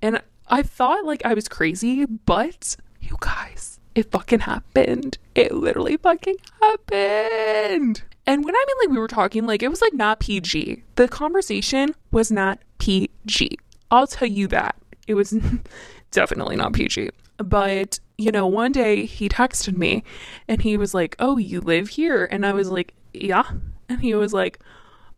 And 0.00 0.22
I 0.48 0.62
thought 0.62 1.04
like 1.04 1.24
I 1.26 1.34
was 1.34 1.48
crazy, 1.48 2.06
but 2.06 2.76
you 3.00 3.16
guys, 3.20 3.78
it 3.94 4.10
fucking 4.10 4.40
happened. 4.40 5.18
It 5.34 5.52
literally 5.52 5.98
fucking 5.98 6.36
happened. 6.60 8.02
And 8.26 8.44
when 8.44 8.54
I 8.54 8.64
mean 8.66 8.76
like 8.80 8.94
we 8.94 8.98
were 8.98 9.08
talking, 9.08 9.46
like 9.46 9.62
it 9.62 9.68
was 9.68 9.82
like 9.82 9.94
not 9.94 10.20
PG. 10.20 10.82
The 10.94 11.08
conversation 11.08 11.94
was 12.10 12.30
not 12.30 12.60
PG. 12.78 13.58
I'll 13.90 14.06
tell 14.06 14.28
you 14.28 14.46
that. 14.48 14.76
It 15.06 15.14
was 15.14 15.36
definitely 16.10 16.56
not 16.56 16.72
PG. 16.72 17.10
But, 17.38 17.98
you 18.16 18.30
know, 18.30 18.46
one 18.46 18.72
day 18.72 19.04
he 19.04 19.28
texted 19.28 19.76
me 19.76 20.04
and 20.46 20.62
he 20.62 20.76
was 20.76 20.94
like, 20.94 21.16
Oh, 21.18 21.36
you 21.36 21.60
live 21.60 21.88
here? 21.90 22.28
And 22.30 22.46
I 22.46 22.52
was 22.52 22.70
like, 22.70 22.94
Yeah. 23.12 23.44
And 23.88 24.00
he 24.00 24.14
was 24.14 24.32
like, 24.32 24.60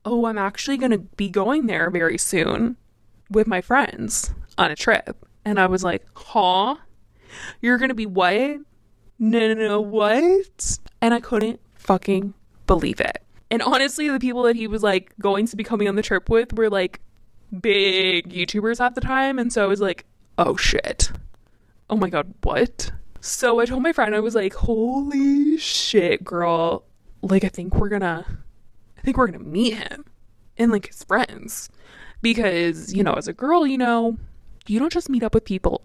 Oh, 0.07 0.27
I'm 0.27 0.39
actually 0.39 0.77
going 0.77 0.91
to 0.91 0.99
be 0.99 1.29
going 1.29 1.67
there 1.67 1.91
very 1.91 2.19
soon 2.19 2.77
with 3.31 3.47
my 3.47 3.61
friends 3.61 4.33
on 4.57 4.71
a 4.71 4.77
trip. 4.77 5.27
And 5.45 5.59
I 5.59 5.67
was 5.67 5.85
like, 5.85 6.07
Huh? 6.15 6.77
You're 7.61 7.79
going 7.79 7.89
to 7.91 7.95
be 7.95 8.07
what? 8.07 8.59
No, 9.19 9.39
no, 9.39 9.55
no, 9.55 9.81
what? 9.81 10.79
And 11.01 11.13
I 11.13 11.21
couldn't 11.21 11.61
fucking 11.75 12.35
believe 12.67 13.01
it. 13.01 13.23
And 13.51 13.63
honestly, 13.63 14.09
the 14.09 14.19
people 14.19 14.43
that 14.45 14.57
he 14.57 14.67
was 14.67 14.83
like 14.83 15.13
going 15.21 15.47
to 15.47 15.57
be 15.57 15.65
coming 15.65 15.89
on 15.89 15.97
the 15.97 16.03
trip 16.03 16.29
with 16.29 16.53
were 16.55 16.71
like 16.71 17.01
big 17.61 18.33
YouTubers 18.33 18.81
at 18.81 18.95
the 18.95 19.01
time. 19.01 19.39
And 19.39 19.53
so 19.53 19.63
I 19.63 19.67
was 19.67 19.81
like, 19.81 20.05
oh 20.39 20.57
shit. 20.57 21.13
Oh 21.91 21.97
my 21.97 22.09
god, 22.09 22.33
what? 22.43 22.91
So 23.21 23.61
I 23.61 23.65
told 23.65 23.83
my 23.83 23.93
friend, 23.93 24.15
I 24.15 24.21
was 24.21 24.35
like, 24.35 24.55
holy 24.55 25.57
shit, 25.59 26.25
girl. 26.25 26.85
Like, 27.23 27.45
I 27.45 27.49
think 27.49 27.75
we're 27.75 27.89
gonna, 27.89 28.25
I 28.99 29.01
think 29.03 29.17
we're 29.17 29.29
gonna 29.29 29.45
meet 29.45 29.75
him 29.75 30.05
and 30.59 30.73
like 30.73 30.89
his 30.89 31.05
friends. 31.05 31.71
Because, 32.23 32.93
you 32.95 33.03
know, 33.03 33.15
as 33.15 33.29
a 33.29 33.33
girl, 33.33 33.67
you 33.67 33.79
know, 33.79 34.17
you 34.67 34.79
don't 34.79 34.93
just 34.93 35.11
meet 35.11 35.23
up 35.23 35.35
with 35.35 35.45
people 35.45 35.83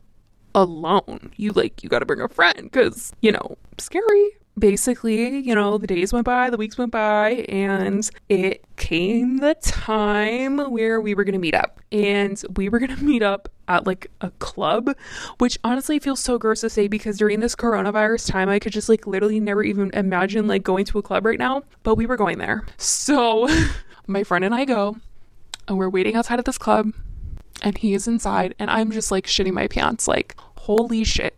alone. 0.56 1.32
You 1.36 1.52
like, 1.52 1.84
you 1.84 1.90
gotta 1.90 2.06
bring 2.06 2.22
a 2.22 2.30
friend 2.30 2.64
because, 2.64 3.14
you 3.22 3.32
know, 3.32 3.58
scary 3.78 4.32
basically, 4.60 5.40
you 5.40 5.56
know, 5.56 5.78
the 5.78 5.88
days 5.88 6.14
went 6.14 6.26
by, 6.26 6.50
the 6.50 6.58
weeks 6.58 6.78
went 6.78 6.92
by, 6.92 7.46
and 7.50 8.10
it 8.28 8.64
came 8.76 9.38
the 9.38 9.56
time 9.56 10.58
where 10.72 11.02
we 11.02 11.16
were 11.16 11.24
going 11.24 11.34
to 11.34 11.40
meet 11.40 11.56
up. 11.56 11.80
And 11.92 12.42
we 12.56 12.70
were 12.70 12.80
going 12.80 12.96
to 12.96 13.04
meet 13.04 13.24
up 13.24 13.50
at 13.68 13.88
like 13.88 14.12
a 14.22 14.32
club, 14.32 14.96
which 15.38 15.58
honestly 15.64 16.00
feels 16.00 16.20
so 16.20 16.38
gross 16.38 16.62
to 16.62 16.70
say 16.70 16.88
because 16.88 17.18
during 17.18 17.40
this 17.40 17.56
coronavirus 17.56 18.30
time, 18.30 18.50
I 18.50 18.60
could 18.60 18.74
just 18.74 18.90
like 18.90 19.08
literally 19.08 19.40
never 19.40 19.64
even 19.64 19.92
imagine 19.94 20.48
like 20.48 20.64
going 20.64 20.86
to 20.86 21.00
a 21.00 21.02
club 21.02 21.26
right 21.26 21.40
now. 21.40 21.64
But 21.84 21.96
we 21.96 22.06
were 22.06 22.18
going 22.18 22.38
there. 22.38 22.66
So 22.78 23.48
my 24.08 24.24
friend 24.24 24.44
and 24.44 24.54
I 24.54 24.66
go, 24.66 24.98
and 25.68 25.78
we're 25.78 25.90
waiting 25.90 26.16
outside 26.16 26.40
of 26.40 26.46
this 26.46 26.58
club, 26.58 26.92
and 27.62 27.78
he 27.78 27.94
is 27.94 28.08
inside, 28.08 28.56
and 28.60 28.70
I'm 28.70 28.92
just 28.92 29.12
like 29.12 29.28
shitting 29.28 29.54
my 29.54 29.68
pants, 29.68 30.08
like, 30.08 30.36
holy 30.58 31.04
shit, 31.04 31.38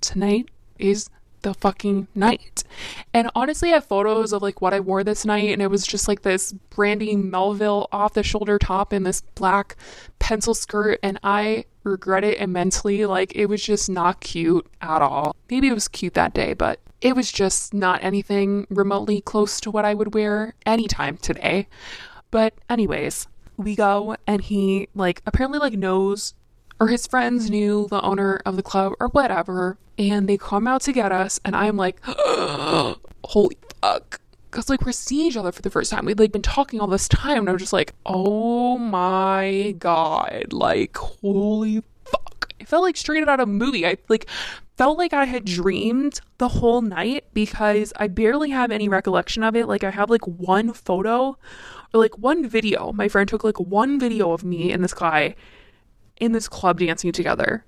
tonight 0.00 0.48
is 0.78 1.08
the 1.42 1.54
fucking 1.54 2.08
night. 2.14 2.64
And 3.12 3.30
honestly, 3.34 3.70
I 3.70 3.74
have 3.74 3.86
photos 3.86 4.32
of 4.32 4.42
like 4.42 4.60
what 4.60 4.74
I 4.74 4.80
wore 4.80 5.04
this 5.04 5.24
night, 5.24 5.50
and 5.50 5.62
it 5.62 5.70
was 5.70 5.86
just 5.86 6.08
like 6.08 6.22
this 6.22 6.52
Brandy 6.52 7.16
Melville 7.16 7.88
off 7.92 8.14
the 8.14 8.22
shoulder 8.22 8.58
top 8.58 8.92
and 8.92 9.06
this 9.06 9.20
black 9.34 9.76
pencil 10.18 10.54
skirt, 10.54 10.98
and 11.02 11.18
I 11.22 11.64
regret 11.84 12.24
it 12.24 12.38
immensely. 12.38 13.06
Like, 13.06 13.34
it 13.34 13.46
was 13.46 13.62
just 13.62 13.88
not 13.88 14.20
cute 14.20 14.66
at 14.80 15.02
all. 15.02 15.34
Maybe 15.50 15.68
it 15.68 15.74
was 15.74 15.88
cute 15.88 16.14
that 16.14 16.34
day, 16.34 16.54
but 16.54 16.80
it 17.00 17.16
was 17.16 17.32
just 17.32 17.72
not 17.72 18.04
anything 18.04 18.66
remotely 18.68 19.20
close 19.20 19.60
to 19.62 19.70
what 19.70 19.84
I 19.84 19.94
would 19.94 20.14
wear 20.14 20.54
anytime 20.66 21.16
today. 21.16 21.68
But, 22.30 22.54
anyways, 22.68 23.26
we 23.56 23.74
go, 23.74 24.16
and 24.26 24.42
he, 24.42 24.88
like, 24.94 25.22
apparently, 25.26 25.58
like, 25.58 25.72
knows 25.72 26.34
or 26.78 26.88
his 26.88 27.06
friends 27.06 27.50
knew 27.50 27.86
the 27.90 28.00
owner 28.00 28.40
of 28.46 28.56
the 28.56 28.62
club 28.62 28.94
or 28.98 29.08
whatever, 29.08 29.76
and 30.00 30.26
they 30.26 30.38
come 30.38 30.66
out 30.66 30.80
to 30.82 30.92
get 30.92 31.12
us, 31.12 31.38
and 31.44 31.54
I'm 31.54 31.76
like, 31.76 32.00
holy 32.04 33.58
fuck. 33.82 34.18
Because, 34.50 34.70
like, 34.70 34.84
we're 34.84 34.92
seeing 34.92 35.26
each 35.26 35.36
other 35.36 35.52
for 35.52 35.62
the 35.62 35.70
first 35.70 35.92
time. 35.92 36.06
We'd, 36.06 36.18
like, 36.18 36.32
been 36.32 36.42
talking 36.42 36.80
all 36.80 36.86
this 36.86 37.06
time, 37.06 37.40
and 37.40 37.50
I'm 37.50 37.58
just 37.58 37.72
like, 37.72 37.94
oh 38.06 38.78
my 38.78 39.74
god. 39.78 40.52
Like, 40.52 40.96
holy 40.96 41.84
fuck. 42.04 42.52
I 42.60 42.64
felt 42.64 42.82
like 42.82 42.96
straight 42.96 43.28
out 43.28 43.40
of 43.40 43.48
a 43.48 43.52
movie. 43.52 43.86
I, 43.86 43.98
like, 44.08 44.26
felt 44.76 44.96
like 44.96 45.12
I 45.12 45.26
had 45.26 45.44
dreamed 45.44 46.20
the 46.38 46.48
whole 46.48 46.80
night 46.80 47.24
because 47.34 47.92
I 47.96 48.08
barely 48.08 48.50
have 48.50 48.70
any 48.70 48.88
recollection 48.88 49.42
of 49.44 49.54
it. 49.54 49.68
Like, 49.68 49.84
I 49.84 49.90
have, 49.90 50.08
like, 50.08 50.26
one 50.26 50.72
photo 50.72 51.36
or, 51.92 52.00
like, 52.00 52.16
one 52.18 52.48
video. 52.48 52.90
My 52.92 53.06
friend 53.06 53.28
took, 53.28 53.44
like, 53.44 53.60
one 53.60 54.00
video 54.00 54.32
of 54.32 54.44
me 54.44 54.72
and 54.72 54.82
this 54.82 54.94
guy 54.94 55.36
in 56.16 56.32
this 56.32 56.48
club 56.48 56.80
dancing 56.80 57.12
together. 57.12 57.66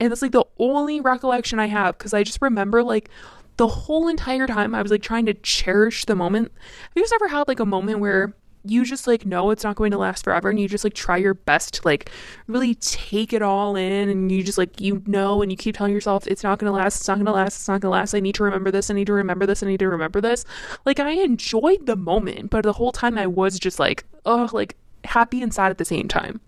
And 0.00 0.10
that's 0.10 0.22
like 0.22 0.32
the 0.32 0.46
only 0.58 1.00
recollection 1.00 1.60
I 1.60 1.66
have 1.66 1.98
because 1.98 2.14
I 2.14 2.22
just 2.22 2.40
remember 2.40 2.82
like 2.82 3.10
the 3.58 3.68
whole 3.68 4.08
entire 4.08 4.46
time 4.46 4.74
I 4.74 4.80
was 4.80 4.90
like 4.90 5.02
trying 5.02 5.26
to 5.26 5.34
cherish 5.34 6.06
the 6.06 6.16
moment. 6.16 6.50
Have 6.54 6.90
you 6.96 7.02
guys 7.02 7.12
ever 7.12 7.28
had 7.28 7.46
like 7.46 7.60
a 7.60 7.66
moment 7.66 8.00
where 8.00 8.34
you 8.64 8.84
just 8.84 9.06
like 9.06 9.24
know 9.24 9.50
it's 9.50 9.64
not 9.64 9.76
going 9.76 9.90
to 9.90 9.98
last 9.98 10.24
forever 10.24 10.50
and 10.50 10.60
you 10.60 10.68
just 10.68 10.84
like 10.84 10.92
try 10.94 11.16
your 11.16 11.34
best 11.34 11.74
to 11.74 11.82
like 11.84 12.10
really 12.46 12.74
take 12.76 13.32
it 13.32 13.40
all 13.42 13.74
in 13.74 14.08
and 14.08 14.30
you 14.30 14.42
just 14.42 14.58
like 14.58 14.80
you 14.80 15.02
know 15.06 15.40
and 15.40 15.50
you 15.50 15.56
keep 15.56 15.76
telling 15.76 15.92
yourself 15.92 16.26
it's 16.26 16.42
not 16.42 16.58
going 16.58 16.70
to 16.70 16.76
last 16.76 17.00
it's 17.00 17.08
not 17.08 17.16
going 17.16 17.26
to 17.26 17.32
last 17.32 17.56
it's 17.56 17.68
not 17.68 17.80
going 17.80 17.90
to 17.92 17.98
last. 17.98 18.14
I 18.14 18.20
need 18.20 18.34
to 18.34 18.44
remember 18.44 18.70
this 18.70 18.90
i 18.90 18.94
need 18.94 19.06
to 19.06 19.12
remember 19.12 19.46
this 19.46 19.62
i 19.62 19.66
need 19.66 19.80
to 19.80 19.88
remember 19.88 20.20
this. 20.20 20.44
Like 20.84 21.00
i 21.00 21.10
enjoyed 21.10 21.86
the 21.86 21.96
moment 21.96 22.50
but 22.50 22.62
the 22.62 22.74
whole 22.74 22.92
time 22.92 23.18
i 23.18 23.26
was 23.26 23.58
just 23.58 23.78
like 23.78 24.04
oh 24.26 24.48
like 24.52 24.76
happy 25.04 25.42
and 25.42 25.52
sad 25.52 25.70
at 25.70 25.78
the 25.78 25.84
same 25.84 26.08
time 26.08 26.40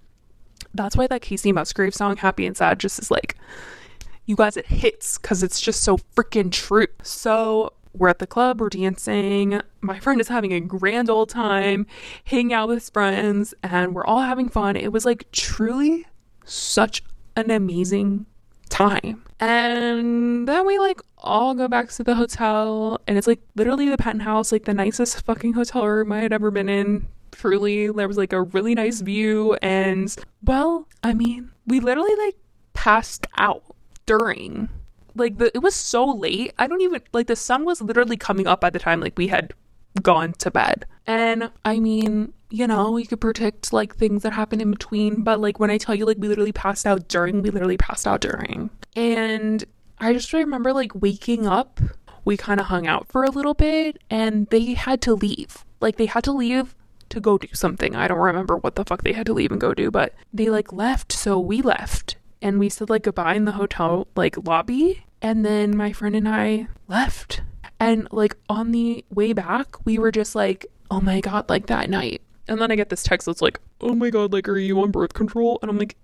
that's 0.75 0.97
why 0.97 1.07
that 1.07 1.23
Kacey 1.23 1.52
Musgrave 1.52 1.95
song, 1.95 2.17
Happy 2.17 2.47
and 2.47 2.57
Sad, 2.57 2.81
just 2.81 2.99
is 2.99 3.11
like, 3.11 3.37
you 4.26 4.37
guys, 4.37 4.57
it 4.57 4.67
hits 4.67 5.19
because 5.19 5.43
it's 5.43 5.61
just 5.61 5.83
so 5.83 5.99
freaking 6.17 6.50
true. 6.50 6.87
So 7.02 7.73
we're 7.95 8.09
at 8.09 8.19
the 8.19 8.26
club, 8.26 8.61
we're 8.61 8.69
dancing. 8.69 9.61
My 9.81 9.99
friend 9.99 10.21
is 10.21 10.29
having 10.29 10.52
a 10.52 10.61
grand 10.61 11.11
old 11.11 11.29
time, 11.29 11.87
hanging 12.25 12.52
out 12.52 12.69
with 12.69 12.79
his 12.79 12.91
friends, 12.91 13.55
and 13.62 13.95
we're 13.95 14.07
all 14.07 14.23
having 14.23 14.49
fun. 14.49 14.76
It 14.76 14.93
was 14.93 15.05
like 15.05 15.31
truly 15.33 16.07
such 16.45 17.02
an 17.37 17.50
amazing 17.50 18.26
time. 18.71 19.25
And 19.41 20.49
then 20.49 20.67
we 20.67 20.79
like 20.79 21.00
all 21.19 21.55
go 21.55 21.69
back 21.69 21.91
to 21.91 22.05
the 22.05 22.14
hotel, 22.14 23.00
and 23.07 23.19
it's 23.19 23.26
like 23.26 23.41
literally 23.57 23.88
the 23.88 23.99
penthouse, 23.99 24.52
like 24.52 24.64
the 24.64 24.75
nicest 24.75 25.25
fucking 25.25 25.52
hotel 25.55 25.87
room 25.87 26.12
I 26.12 26.21
had 26.21 26.33
ever 26.33 26.50
been 26.50 26.69
in 26.69 27.09
truly 27.33 27.89
there 27.89 28.09
was 28.09 28.17
like 28.17 28.33
a 28.33 28.43
really 28.43 28.75
nice 28.75 29.01
view 29.01 29.55
and 29.62 30.17
well 30.45 30.87
i 31.03 31.12
mean 31.12 31.51
we 31.67 31.81
literally 31.81 32.15
like 32.17 32.37
passed 32.73 33.27
out 33.37 33.62
during 34.07 34.69
like 35.15 35.39
the 35.39 35.51
it 35.55 35.59
was 35.61 35.75
so 35.75 36.05
late 36.05 36.53
i 36.59 36.67
don't 36.67 36.81
even 36.81 37.01
like 37.12 37.27
the 37.27 37.37
sun 37.37 37.65
was 37.65 37.83
literally 37.83 38.17
coming 38.17 38.47
up 38.47 38.61
by 38.61 38.71
the 38.71 38.79
time 38.79 39.01
like 39.01 39.17
we 39.19 39.29
had 39.29 39.53
gone 40.03 40.33
to 40.33 40.51
bed. 40.51 40.87
And 41.07 41.51
i 41.65 41.79
mean 41.79 42.33
you 42.51 42.67
know 42.67 42.97
you 42.97 43.07
could 43.07 43.21
predict 43.21 43.73
like 43.73 43.97
things 43.97 44.23
that 44.23 44.33
happen 44.33 44.61
in 44.61 44.71
between 44.71 45.23
but 45.23 45.41
like 45.41 45.59
when 45.59 45.71
i 45.71 45.77
tell 45.77 45.95
you 45.95 46.07
like 46.07 46.19
we 46.19 46.29
literally 46.29 46.53
passed 46.53 46.87
out 46.87 47.09
during 47.09 47.43
we 47.43 47.51
literally 47.51 47.77
passed 47.77 48.07
out 48.07 48.21
during. 48.21 48.71
And 48.97 49.65
i 49.99 50.12
just 50.12 50.33
remember 50.33 50.73
like 50.73 50.95
waking 50.95 51.47
up 51.47 51.81
we 52.25 52.37
kind 52.37 52.61
of 52.61 52.67
hung 52.67 52.87
out 52.87 53.09
for 53.09 53.25
a 53.25 53.31
little 53.31 53.55
bit 53.55 53.99
and 54.09 54.47
they 54.49 54.75
had 54.75 55.03
to 55.03 55.15
leave. 55.15 55.65
Like 55.81 55.97
they 55.97 56.07
had 56.07 56.25
to 56.25 56.33
leave 56.33 56.75
to 57.12 57.21
go 57.21 57.38
do 57.38 57.49
something. 57.52 57.95
I 57.95 58.09
don't 58.09 58.19
remember 58.19 58.57
what 58.57 58.75
the 58.75 58.85
fuck 58.85 59.02
they 59.02 59.12
had 59.12 59.26
to 59.26 59.33
leave 59.33 59.52
and 59.52 59.61
go 59.61 59.75
do, 59.75 59.90
but 59.90 60.14
they 60.33 60.49
like 60.49 60.73
left, 60.73 61.12
so 61.12 61.38
we 61.38 61.62
left. 61.62 62.16
And 62.40 62.59
we 62.59 62.69
said 62.69 62.90
like 62.90 63.04
goodbye 63.04 63.35
in 63.35 63.45
the 63.45 63.52
hotel 63.52 64.09
like 64.16 64.37
lobby, 64.45 65.04
and 65.21 65.45
then 65.45 65.76
my 65.76 65.92
friend 65.92 66.16
and 66.16 66.28
I 66.28 66.69
left. 66.88 67.42
And 67.78 68.09
like 68.11 68.37
on 68.49 68.73
the 68.73 69.04
way 69.11 69.33
back, 69.33 69.85
we 69.85 69.99
were 69.99 70.11
just 70.11 70.35
like, 70.35 70.66
"Oh 70.90 71.00
my 71.00 71.21
god, 71.21 71.49
like 71.49 71.66
that 71.66 71.88
night." 71.88 72.23
And 72.49 72.61
then 72.61 72.73
I 72.73 72.76
get 72.76 72.88
this 72.88 73.02
text 73.02 73.26
that's 73.26 73.42
like, 73.42 73.61
"Oh 73.81 73.95
my 73.95 74.11
god, 74.11 74.33
like 74.33 74.49
are 74.49 74.59
you 74.59 74.81
on 74.81 74.90
birth 74.90 75.14
control?" 75.14 75.59
And 75.62 75.71
I'm 75.71 75.78
like, 75.78 75.97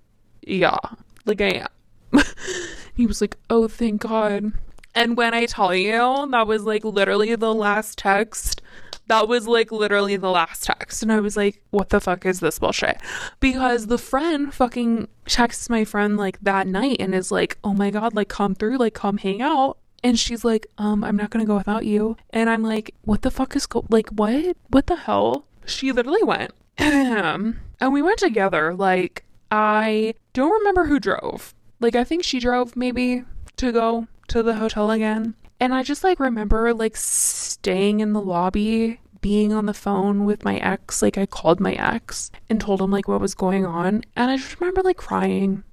"Yeah, 0.42 0.78
like 1.24 1.40
I 1.40 1.66
am." 1.66 2.22
he 2.94 3.06
was 3.06 3.20
like, 3.20 3.36
"Oh, 3.50 3.66
thank 3.66 4.02
God." 4.02 4.52
And 4.94 5.16
when 5.16 5.34
I 5.34 5.46
tell 5.46 5.74
you, 5.74 6.28
that 6.30 6.46
was 6.46 6.64
like 6.64 6.84
literally 6.84 7.34
the 7.36 7.54
last 7.54 7.98
text 7.98 8.62
that 9.08 9.28
was 9.28 9.48
like 9.48 9.72
literally 9.72 10.16
the 10.16 10.30
last 10.30 10.64
text. 10.64 11.02
And 11.02 11.12
I 11.12 11.20
was 11.20 11.36
like, 11.36 11.60
what 11.70 11.88
the 11.88 12.00
fuck 12.00 12.24
is 12.24 12.40
this 12.40 12.58
bullshit? 12.58 12.98
Because 13.40 13.86
the 13.86 13.98
friend 13.98 14.54
fucking 14.54 15.08
texts 15.26 15.68
my 15.68 15.84
friend 15.84 16.16
like 16.16 16.40
that 16.40 16.66
night 16.66 16.98
and 17.00 17.14
is 17.14 17.32
like, 17.32 17.58
oh 17.64 17.74
my 17.74 17.90
God, 17.90 18.14
like 18.14 18.28
come 18.28 18.54
through, 18.54 18.78
like 18.78 18.94
come 18.94 19.18
hang 19.18 19.42
out. 19.42 19.78
And 20.04 20.18
she's 20.18 20.44
like, 20.44 20.66
um, 20.78 21.02
I'm 21.02 21.16
not 21.16 21.30
gonna 21.30 21.44
go 21.44 21.56
without 21.56 21.84
you. 21.84 22.16
And 22.30 22.48
I'm 22.48 22.62
like, 22.62 22.94
what 23.02 23.22
the 23.22 23.30
fuck 23.30 23.56
is 23.56 23.66
go 23.66 23.84
like 23.88 24.08
what? 24.10 24.56
What 24.68 24.86
the 24.86 24.96
hell? 24.96 25.44
She 25.66 25.90
literally 25.92 26.22
went. 26.22 26.52
and 26.78 27.56
we 27.92 28.02
went 28.02 28.18
together. 28.18 28.74
Like, 28.74 29.24
I 29.50 30.14
don't 30.32 30.52
remember 30.52 30.86
who 30.86 31.00
drove. 31.00 31.54
Like, 31.80 31.96
I 31.96 32.04
think 32.04 32.24
she 32.24 32.38
drove 32.38 32.76
maybe 32.76 33.24
to 33.56 33.72
go 33.72 34.06
to 34.28 34.42
the 34.42 34.56
hotel 34.56 34.90
again. 34.90 35.34
And 35.60 35.74
I 35.74 35.82
just 35.82 36.04
like 36.04 36.20
remember 36.20 36.72
like 36.72 36.96
staying 36.96 38.00
in 38.00 38.12
the 38.12 38.20
lobby, 38.20 39.00
being 39.20 39.52
on 39.52 39.66
the 39.66 39.74
phone 39.74 40.24
with 40.24 40.44
my 40.44 40.56
ex. 40.58 41.02
Like 41.02 41.18
I 41.18 41.26
called 41.26 41.60
my 41.60 41.72
ex 41.72 42.30
and 42.48 42.60
told 42.60 42.80
him 42.80 42.90
like 42.90 43.08
what 43.08 43.20
was 43.20 43.34
going 43.34 43.66
on. 43.66 44.04
And 44.16 44.30
I 44.30 44.36
just 44.36 44.60
remember 44.60 44.82
like 44.82 44.96
crying. 44.96 45.64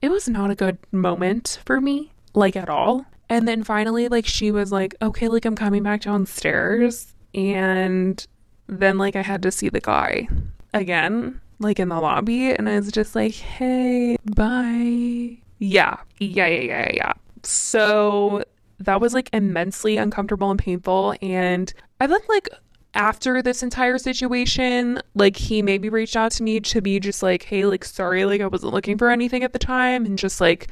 It 0.00 0.10
was 0.10 0.28
not 0.28 0.50
a 0.50 0.56
good 0.56 0.78
moment 0.90 1.60
for 1.64 1.80
me, 1.80 2.12
like 2.34 2.56
at 2.56 2.68
all. 2.68 3.06
And 3.28 3.46
then 3.46 3.62
finally, 3.62 4.08
like 4.08 4.26
she 4.26 4.50
was 4.50 4.72
like, 4.72 4.94
okay, 5.00 5.28
like 5.28 5.44
I'm 5.44 5.56
coming 5.56 5.82
back 5.82 6.02
downstairs. 6.02 7.14
And 7.34 8.24
then 8.66 8.98
like 8.98 9.16
I 9.16 9.22
had 9.22 9.42
to 9.42 9.50
see 9.50 9.68
the 9.68 9.80
guy 9.80 10.28
again, 10.74 11.40
like 11.58 11.78
in 11.78 11.88
the 11.88 12.00
lobby. 12.00 12.50
And 12.50 12.68
I 12.68 12.76
was 12.76 12.90
just 12.90 13.14
like, 13.14 13.34
hey, 13.34 14.16
bye. 14.34 15.38
Yeah, 15.58 15.98
yeah, 16.18 16.46
yeah, 16.46 16.60
yeah, 16.60 16.90
yeah. 16.92 17.12
So 17.44 18.42
that 18.84 19.00
was 19.00 19.14
like 19.14 19.30
immensely 19.32 19.96
uncomfortable 19.96 20.50
and 20.50 20.58
painful. 20.58 21.14
And 21.22 21.72
I 22.00 22.06
think 22.06 22.28
like 22.28 22.48
after 22.94 23.40
this 23.40 23.62
entire 23.62 23.98
situation, 23.98 25.00
like 25.14 25.36
he 25.36 25.62
maybe 25.62 25.88
reached 25.88 26.16
out 26.16 26.32
to 26.32 26.42
me 26.42 26.60
to 26.60 26.80
be 26.80 27.00
just 27.00 27.22
like, 27.22 27.44
hey, 27.44 27.64
like, 27.64 27.84
sorry, 27.84 28.24
like 28.24 28.40
I 28.40 28.46
wasn't 28.46 28.74
looking 28.74 28.98
for 28.98 29.10
anything 29.10 29.42
at 29.42 29.52
the 29.52 29.58
time. 29.58 30.04
And 30.04 30.18
just 30.18 30.40
like, 30.40 30.68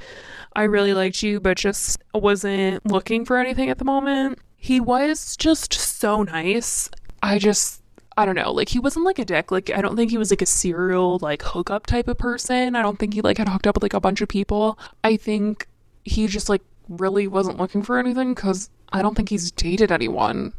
I 0.55 0.65
really 0.65 0.93
liked 0.93 1.23
you, 1.23 1.41
but 1.41 1.57
just 1.57 1.99
wasn't 2.13 2.85
looking 2.85 3.25
for 3.25 3.39
anything 3.39 3.71
at 3.71 3.79
the 3.79 3.85
moment. 3.85 4.39
He 4.57 4.81
was 4.81 5.37
just 5.37 5.73
so 5.73 6.23
nice. 6.23 6.91
I 7.23 7.39
just, 7.39 7.83
I 8.17 8.27
don't 8.27 8.35
know, 8.35 8.53
like 8.53 8.69
he 8.69 8.79
wasn't 8.79 9.07
like 9.07 9.19
a 9.19 9.25
dick. 9.25 9.51
Like 9.51 9.71
I 9.71 9.81
don't 9.81 9.97
think 9.97 10.11
he 10.11 10.19
was 10.19 10.31
like 10.31 10.43
a 10.43 10.47
serial 10.47 11.19
like 11.23 11.43
hookup 11.43 11.87
type 11.87 12.09
of 12.09 12.19
person. 12.19 12.77
I 12.77 12.83
don't 12.83 12.99
think 12.99 13.15
he 13.15 13.23
like 13.23 13.39
had 13.39 13.49
hooked 13.49 13.67
up 13.67 13.77
with 13.77 13.83
like 13.83 13.95
a 13.95 14.01
bunch 14.01 14.21
of 14.21 14.29
people. 14.29 14.79
I 15.03 15.17
think 15.17 15.69
he 16.05 16.27
just 16.27 16.51
like 16.51 16.63
really 16.91 17.27
wasn't 17.27 17.59
looking 17.59 17.83
for 17.83 17.99
anything 17.99 18.35
because 18.35 18.69
I 18.93 19.01
don't 19.01 19.15
think 19.15 19.31
he's 19.31 19.51
dated 19.51 19.91
anyone, 19.91 20.53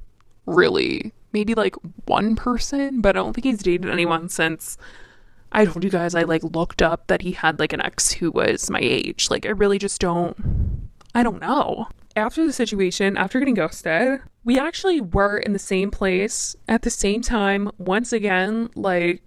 really. 0.46 1.14
Maybe 1.34 1.54
like 1.54 1.76
one 2.06 2.36
person, 2.36 3.02
but 3.02 3.16
I 3.16 3.20
don't 3.20 3.34
think 3.34 3.46
he's 3.46 3.60
dated 3.60 3.90
anyone 3.90 4.30
since 4.30 4.78
I 5.52 5.66
told 5.66 5.84
you 5.84 5.90
guys 5.90 6.16
I 6.16 6.24
like 6.24 6.44
looked 6.44 6.82
up 6.82 7.08
that 7.08 7.22
he 7.22 7.34
had 7.34 7.60
like 7.60 7.74
an 7.74 7.82
ex 7.82 8.12
who 8.12 8.32
was 8.32 8.70
my 8.70 8.80
age. 8.82 9.30
Like, 9.30 9.46
I 9.46 9.50
really 9.50 9.78
just 9.78 10.00
don't, 10.00 10.90
I 11.14 11.24
don't 11.24 11.42
know. 11.42 11.88
After 12.16 12.46
the 12.46 12.54
situation, 12.54 13.18
after 13.18 13.40
getting 13.40 13.56
ghosted, 13.56 14.22
we 14.44 14.60
actually 14.60 15.00
were 15.00 15.38
in 15.38 15.54
the 15.54 15.60
same 15.60 15.92
place 15.92 16.56
at 16.68 16.82
the 16.82 16.90
same 16.90 17.22
time 17.22 17.70
once 17.78 18.12
again, 18.12 18.70
like 18.76 19.24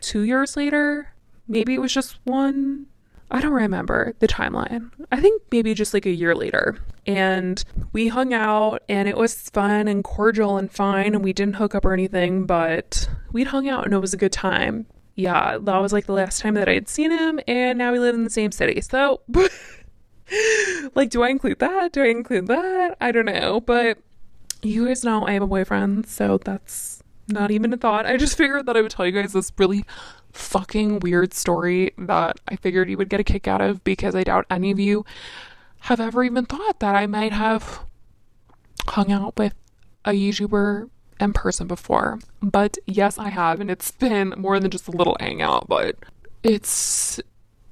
two 0.00 0.22
years 0.22 0.56
later. 0.56 1.12
Maybe 1.48 1.74
it 1.74 1.80
was 1.80 1.92
just 1.92 2.18
one 2.24 2.86
I 3.30 3.40
don't 3.40 3.52
remember 3.52 4.14
the 4.20 4.28
timeline. 4.28 4.90
I 5.12 5.20
think 5.20 5.42
maybe 5.52 5.74
just 5.74 5.92
like 5.92 6.06
a 6.06 6.10
year 6.10 6.34
later. 6.34 6.78
And 7.06 7.62
we 7.92 8.08
hung 8.08 8.32
out 8.32 8.82
and 8.88 9.08
it 9.08 9.16
was 9.16 9.50
fun 9.50 9.88
and 9.88 10.02
cordial 10.02 10.56
and 10.56 10.70
fine. 10.70 11.14
And 11.14 11.22
we 11.22 11.32
didn't 11.32 11.56
hook 11.56 11.74
up 11.74 11.84
or 11.84 11.92
anything, 11.92 12.46
but 12.46 13.08
we'd 13.32 13.48
hung 13.48 13.68
out 13.68 13.84
and 13.84 13.92
it 13.92 13.98
was 13.98 14.14
a 14.14 14.18
good 14.18 14.32
time. 14.32 14.86
Yeah, 15.14 15.58
that 15.60 15.78
was 15.78 15.92
like 15.92 16.06
the 16.06 16.12
last 16.12 16.40
time 16.40 16.54
that 16.54 16.68
I 16.68 16.74
had 16.74 16.88
seen 16.88 17.10
him. 17.10 17.40
And 17.46 17.78
now 17.78 17.92
we 17.92 17.98
live 17.98 18.14
in 18.14 18.24
the 18.24 18.30
same 18.30 18.52
city. 18.52 18.80
So, 18.80 19.20
like, 20.94 21.10
do 21.10 21.22
I 21.22 21.28
include 21.28 21.58
that? 21.58 21.92
Do 21.92 22.02
I 22.02 22.06
include 22.06 22.46
that? 22.46 22.96
I 23.00 23.12
don't 23.12 23.26
know. 23.26 23.60
But 23.60 23.98
you 24.62 24.86
guys 24.86 25.04
know 25.04 25.26
I 25.26 25.32
have 25.32 25.42
a 25.42 25.46
boyfriend, 25.46 26.06
so 26.06 26.38
that's 26.38 27.02
not 27.28 27.50
even 27.50 27.72
a 27.72 27.76
thought. 27.76 28.06
I 28.06 28.16
just 28.16 28.36
figured 28.36 28.66
that 28.66 28.76
I 28.76 28.80
would 28.80 28.90
tell 28.90 29.06
you 29.06 29.12
guys 29.12 29.32
this 29.32 29.52
really 29.58 29.84
fucking 30.38 31.00
weird 31.00 31.34
story 31.34 31.92
that 31.98 32.38
I 32.46 32.56
figured 32.56 32.88
you 32.88 32.96
would 32.96 33.08
get 33.08 33.20
a 33.20 33.24
kick 33.24 33.48
out 33.48 33.60
of 33.60 33.82
because 33.84 34.14
I 34.14 34.22
doubt 34.22 34.46
any 34.48 34.70
of 34.70 34.78
you 34.78 35.04
have 35.80 36.00
ever 36.00 36.22
even 36.24 36.46
thought 36.46 36.80
that 36.80 36.94
I 36.94 37.06
might 37.06 37.32
have 37.32 37.80
hung 38.86 39.12
out 39.12 39.36
with 39.36 39.54
a 40.04 40.12
YouTuber 40.12 40.88
in 41.20 41.32
person 41.32 41.66
before. 41.66 42.20
But 42.40 42.78
yes, 42.86 43.18
I 43.18 43.30
have, 43.30 43.60
and 43.60 43.70
it's 43.70 43.90
been 43.90 44.32
more 44.36 44.58
than 44.60 44.70
just 44.70 44.88
a 44.88 44.92
little 44.92 45.16
hangout, 45.20 45.68
but 45.68 45.96
it's 46.42 47.20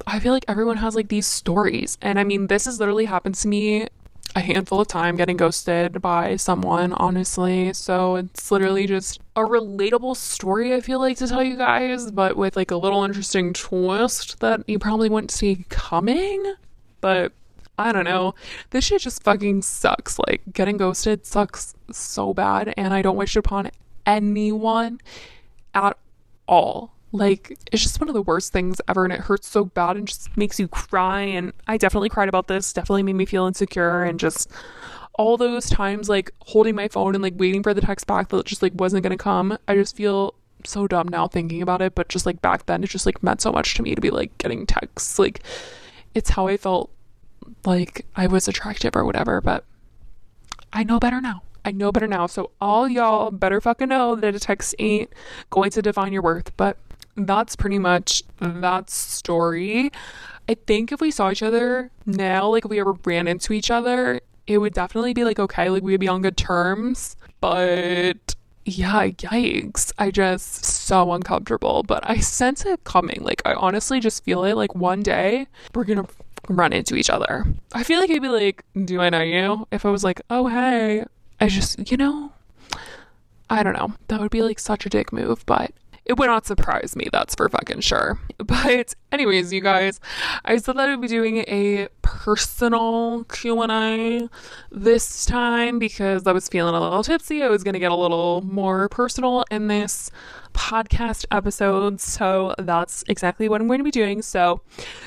I 0.07 0.19
feel 0.19 0.33
like 0.33 0.45
everyone 0.49 0.77
has 0.79 0.95
like 0.95 1.09
these 1.09 1.27
stories. 1.27 1.99
And 2.03 2.19
I 2.19 2.25
mean, 2.25 2.49
this 2.49 2.65
has 2.67 2.79
literally 2.79 3.07
happened 3.07 3.37
to 3.37 3.49
me 3.49 3.87
a 4.37 4.41
handful 4.41 4.83
of 4.83 4.87
time 4.87 5.17
getting 5.17 5.39
ghosted 5.39 6.03
by 6.03 6.37
someone, 6.37 6.93
honestly. 6.93 7.73
So 7.73 8.17
it's 8.17 8.53
literally 8.53 8.87
just 8.87 9.19
a 9.35 9.41
relatable 9.41 10.15
story, 10.15 10.75
I 10.75 10.83
feel 10.83 11.01
like, 11.01 11.17
to 11.19 11.27
tell 11.27 11.43
you 11.43 11.57
guys, 11.57 12.11
but 12.11 12.37
with 12.37 12.55
like 12.55 12.71
a 12.71 12.77
little 12.77 13.03
interesting 13.03 13.55
twist 13.55 14.39
that 14.41 14.63
you 14.69 14.79
probably 14.79 15.09
wouldn't 15.09 15.31
see 15.31 15.65
coming. 15.71 16.55
But 17.01 17.33
I 17.79 17.93
don't 17.93 18.05
know. 18.05 18.35
This 18.71 18.85
shit 18.85 19.01
just 19.01 19.23
fucking 19.23 19.63
sucks. 19.63 20.19
Like, 20.19 20.43
getting 20.53 20.77
ghosted 20.77 21.25
sucks 21.25 21.75
so 21.91 22.35
bad, 22.35 22.75
and 22.77 22.93
I 22.93 23.01
don't 23.01 23.17
wish 23.17 23.37
it 23.37 23.41
upon 23.41 23.71
anyone 24.05 25.01
at 25.75 25.97
all. 26.47 26.93
Like, 27.17 27.59
it's 27.73 27.83
just 27.83 28.01
one 28.01 28.09
of 28.09 28.15
the 28.15 28.23
worst 28.23 28.53
things 28.53 28.81
ever, 28.89 29.05
and 29.05 29.13
it 29.13 29.21
hurts 29.21 29.49
so 29.49 29.65
bad 29.65 29.97
and 29.97 30.07
just 30.07 30.37
makes 30.37 30.61
you 30.61 30.69
cry. 30.69 31.23
And 31.23 31.53
I 31.67 31.77
definitely 31.77 32.09
cried 32.09 32.29
about 32.29 32.49
this, 32.49 32.73
definitely 32.73 33.03
made 33.03 33.17
me 33.17 33.27
feel 33.27 33.47
insecure, 33.47 34.05
and 34.05 34.21
just 34.21 34.51
all 35.19 35.37
those 35.37 35.71
times, 35.71 36.09
like, 36.09 36.31
holding 36.41 36.75
my 36.75 36.89
phone 36.89 37.15
and 37.15 37.23
like 37.23 37.35
waiting 37.37 37.63
for 37.63 37.73
the 37.73 37.81
text 37.81 38.07
back 38.07 38.29
that 38.29 38.45
just 38.45 38.63
like 38.63 38.73
wasn't 38.75 39.03
gonna 39.03 39.17
come. 39.17 39.57
I 39.67 39.75
just 39.75 39.97
feel 39.97 40.35
so 40.65 40.87
dumb 40.87 41.09
now 41.09 41.27
thinking 41.27 41.63
about 41.63 41.81
it, 41.81 41.95
but 41.95 42.09
just 42.09 42.27
like 42.27 42.43
back 42.43 42.67
then, 42.67 42.85
it 42.85 42.91
just 42.91 43.07
like 43.07 43.23
meant 43.23 43.41
so 43.41 43.51
much 43.53 43.75
to 43.75 43.83
me 43.83 43.95
to 43.95 44.01
be 44.01 44.11
like 44.11 44.37
getting 44.39 44.67
texts. 44.67 45.19
Like, 45.19 45.43
it's 46.15 46.31
how 46.31 46.49
I 46.49 46.57
felt 46.57 46.91
like 47.65 48.07
I 48.15 48.27
was 48.27 48.49
attractive 48.49 48.97
or 48.97 49.05
whatever, 49.05 49.41
but 49.41 49.65
I 50.73 50.85
know 50.85 50.99
better 50.99 51.21
now. 51.21 51.43
I 51.65 51.73
know 51.73 51.91
better 51.91 52.07
now. 52.07 52.27
So 52.27 52.51
all 52.61 52.89
y'all 52.89 53.31
better 53.31 53.61
fucking 53.61 53.89
know 53.89 54.15
that 54.17 54.35
a 54.35 54.41
text 54.41 54.75
ain't 54.79 55.11
going 55.51 55.71
to 55.71 55.83
define 55.83 56.13
your 56.13 56.23
worth. 56.23 56.57
But 56.57 56.77
that's 57.17 57.57
pretty 57.57 57.79
much 57.79 58.23
that 58.39 58.91
story. 58.91 59.91
I 60.49 60.55
think 60.55 60.93
if 60.93 61.01
we 61.01 61.11
saw 61.11 61.31
each 61.31 61.43
other 61.43 61.91
now, 62.05 62.49
like 62.49 62.65
if 62.65 62.71
we 62.71 62.79
ever 62.81 62.95
ran 63.05 63.27
into 63.27 63.53
each 63.53 63.71
other, 63.71 64.21
it 64.47 64.59
would 64.59 64.75
definitely 64.75 65.15
be 65.15 65.25
like 65.25 65.39
okay, 65.39 65.69
like 65.71 65.83
we 65.83 65.93
would 65.93 66.01
be 66.01 66.09
on 66.09 66.23
good 66.23 66.37
terms. 66.37 67.17
But 67.41 68.35
yeah, 68.65 69.09
yikes. 69.09 69.93
I 69.99 70.11
just 70.11 70.65
so 70.65 71.13
uncomfortable. 71.13 71.83
But 71.83 72.09
I 72.09 72.19
sense 72.19 72.65
it 72.67 72.85
coming. 72.85 73.19
Like 73.23 73.43
I 73.45 73.55
honestly 73.55 74.01
just 74.01 74.25
feel 74.25 74.45
it 74.45 74.55
like 74.55 74.75
one 74.75 75.03
day 75.03 75.47
we're 75.75 75.85
gonna 75.85 76.07
run 76.49 76.73
into 76.73 76.97
each 76.97 77.11
other. 77.11 77.45
I 77.73 77.83
feel 77.83 78.01
like 78.01 78.11
I'd 78.11 78.23
be 78.23 78.29
like, 78.29 78.65
Do 78.85 79.01
I 79.01 79.11
know 79.11 79.23
you? 79.23 79.67
If 79.71 79.85
I 79.85 79.91
was 79.91 80.05
like, 80.05 80.21
Oh, 80.31 80.47
hey, 80.49 81.05
I 81.41 81.49
just, 81.49 81.91
you 81.91 81.97
know, 81.97 82.33
I 83.49 83.63
don't 83.63 83.75
know. 83.75 83.95
That 84.09 84.21
would 84.21 84.31
be 84.31 84.43
like 84.43 84.59
such 84.59 84.87
a 84.87 84.89
dick 84.89 85.13
move, 85.13 85.45
but 85.47 85.73
it 86.07 86.17
would 86.19 86.27
not 86.29 86.47
surprise 86.47 86.95
me, 86.95 87.09
that's 87.13 87.35
for 87.35 87.49
fucking 87.49 87.81
sure. 87.81 88.19
But 88.39 88.95
anyways, 89.11 89.53
you 89.53 89.61
guys, 89.61 89.99
I 90.45 90.59
said 90.59 90.77
that 90.77 90.89
I'd 90.89 91.01
be 91.01 91.09
doing 91.09 91.39
a 91.49 91.89
personal 92.03 93.25
Q&A 93.25 94.29
this 94.71 95.25
time 95.25 95.79
because 95.79 96.27
I 96.27 96.33
was 96.33 96.49
feeling 96.49 96.75
a 96.75 96.81
little 96.81 97.03
tipsy. 97.03 97.43
I 97.43 97.49
was 97.49 97.65
going 97.65 97.73
to 97.73 97.81
get 97.81 97.91
a 97.91 97.97
little 97.97 98.43
more 98.43 98.89
personal 98.89 99.45
in 99.51 99.67
this 99.67 100.11
podcast 100.53 101.25
episode. 101.31 102.01
So 102.01 102.55
that's 102.59 103.03
exactly 103.09 103.49
what 103.49 103.61
I'm 103.61 103.67
going 103.67 103.81
to 103.81 103.85
be 103.85 103.91
doing. 103.91 104.23
So 104.23 104.61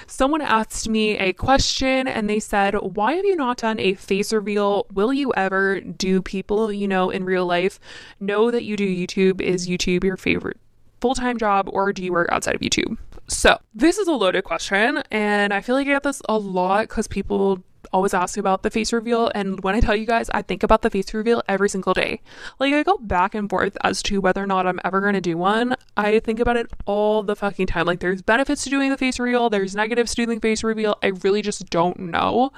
someone 0.07 0.41
asked 0.41 0.89
me 0.89 1.17
a 1.17 1.31
question 1.31 2.07
and 2.07 2.29
they 2.29 2.39
said, 2.39 2.73
Why 2.75 3.13
have 3.13 3.25
you 3.25 3.35
not 3.35 3.57
done 3.57 3.79
a 3.79 3.93
face 3.93 4.33
reveal? 4.33 4.85
Will 4.91 5.13
you 5.13 5.31
ever 5.37 5.79
do 5.79 6.21
people 6.21 6.71
you 6.73 6.87
know 6.87 7.09
in 7.09 7.23
real 7.23 7.45
life 7.45 7.79
know 8.19 8.51
that 8.51 8.63
you 8.63 8.75
do 8.75 8.87
YouTube? 8.87 9.39
Is 9.39 9.67
YouTube 9.69 10.03
your 10.03 10.17
favorite 10.17 10.57
full 11.01 11.15
time 11.15 11.37
job 11.37 11.69
or 11.71 11.93
do 11.93 12.03
you 12.03 12.11
work 12.11 12.29
outside 12.31 12.55
of 12.55 12.61
YouTube? 12.61 12.97
So, 13.27 13.59
this 13.73 13.97
is 13.97 14.07
a 14.07 14.13
loaded 14.13 14.43
question, 14.43 15.03
and 15.11 15.53
I 15.53 15.61
feel 15.61 15.75
like 15.75 15.87
I 15.87 15.91
get 15.91 16.03
this 16.03 16.21
a 16.27 16.37
lot 16.37 16.87
because 16.89 17.07
people 17.07 17.63
always 17.91 18.13
ask 18.13 18.37
about 18.37 18.63
the 18.63 18.69
face 18.69 18.93
reveal. 18.93 19.31
And 19.33 19.61
when 19.63 19.75
I 19.75 19.79
tell 19.79 19.95
you 19.95 20.05
guys, 20.05 20.29
I 20.33 20.41
think 20.41 20.63
about 20.63 20.81
the 20.81 20.89
face 20.89 21.13
reveal 21.13 21.43
every 21.47 21.69
single 21.69 21.93
day. 21.93 22.21
Like, 22.59 22.73
I 22.73 22.83
go 22.83 22.97
back 22.97 23.35
and 23.35 23.49
forth 23.49 23.77
as 23.81 24.01
to 24.03 24.19
whether 24.21 24.43
or 24.43 24.47
not 24.47 24.67
I'm 24.67 24.79
ever 24.83 25.01
going 25.01 25.13
to 25.13 25.21
do 25.21 25.37
one. 25.37 25.75
I 25.97 26.19
think 26.19 26.39
about 26.39 26.57
it 26.57 26.71
all 26.85 27.23
the 27.23 27.35
fucking 27.35 27.67
time. 27.67 27.85
Like, 27.85 27.99
there's 27.99 28.21
benefits 28.21 28.63
to 28.63 28.69
doing 28.69 28.89
the 28.89 28.97
face 28.97 29.19
reveal, 29.19 29.49
there's 29.49 29.75
negatives 29.75 30.13
to 30.15 30.25
doing 30.25 30.37
the 30.37 30.41
face 30.41 30.63
reveal. 30.63 30.97
I 31.03 31.07
really 31.07 31.41
just 31.41 31.69
don't 31.69 31.99
know. 31.99 32.51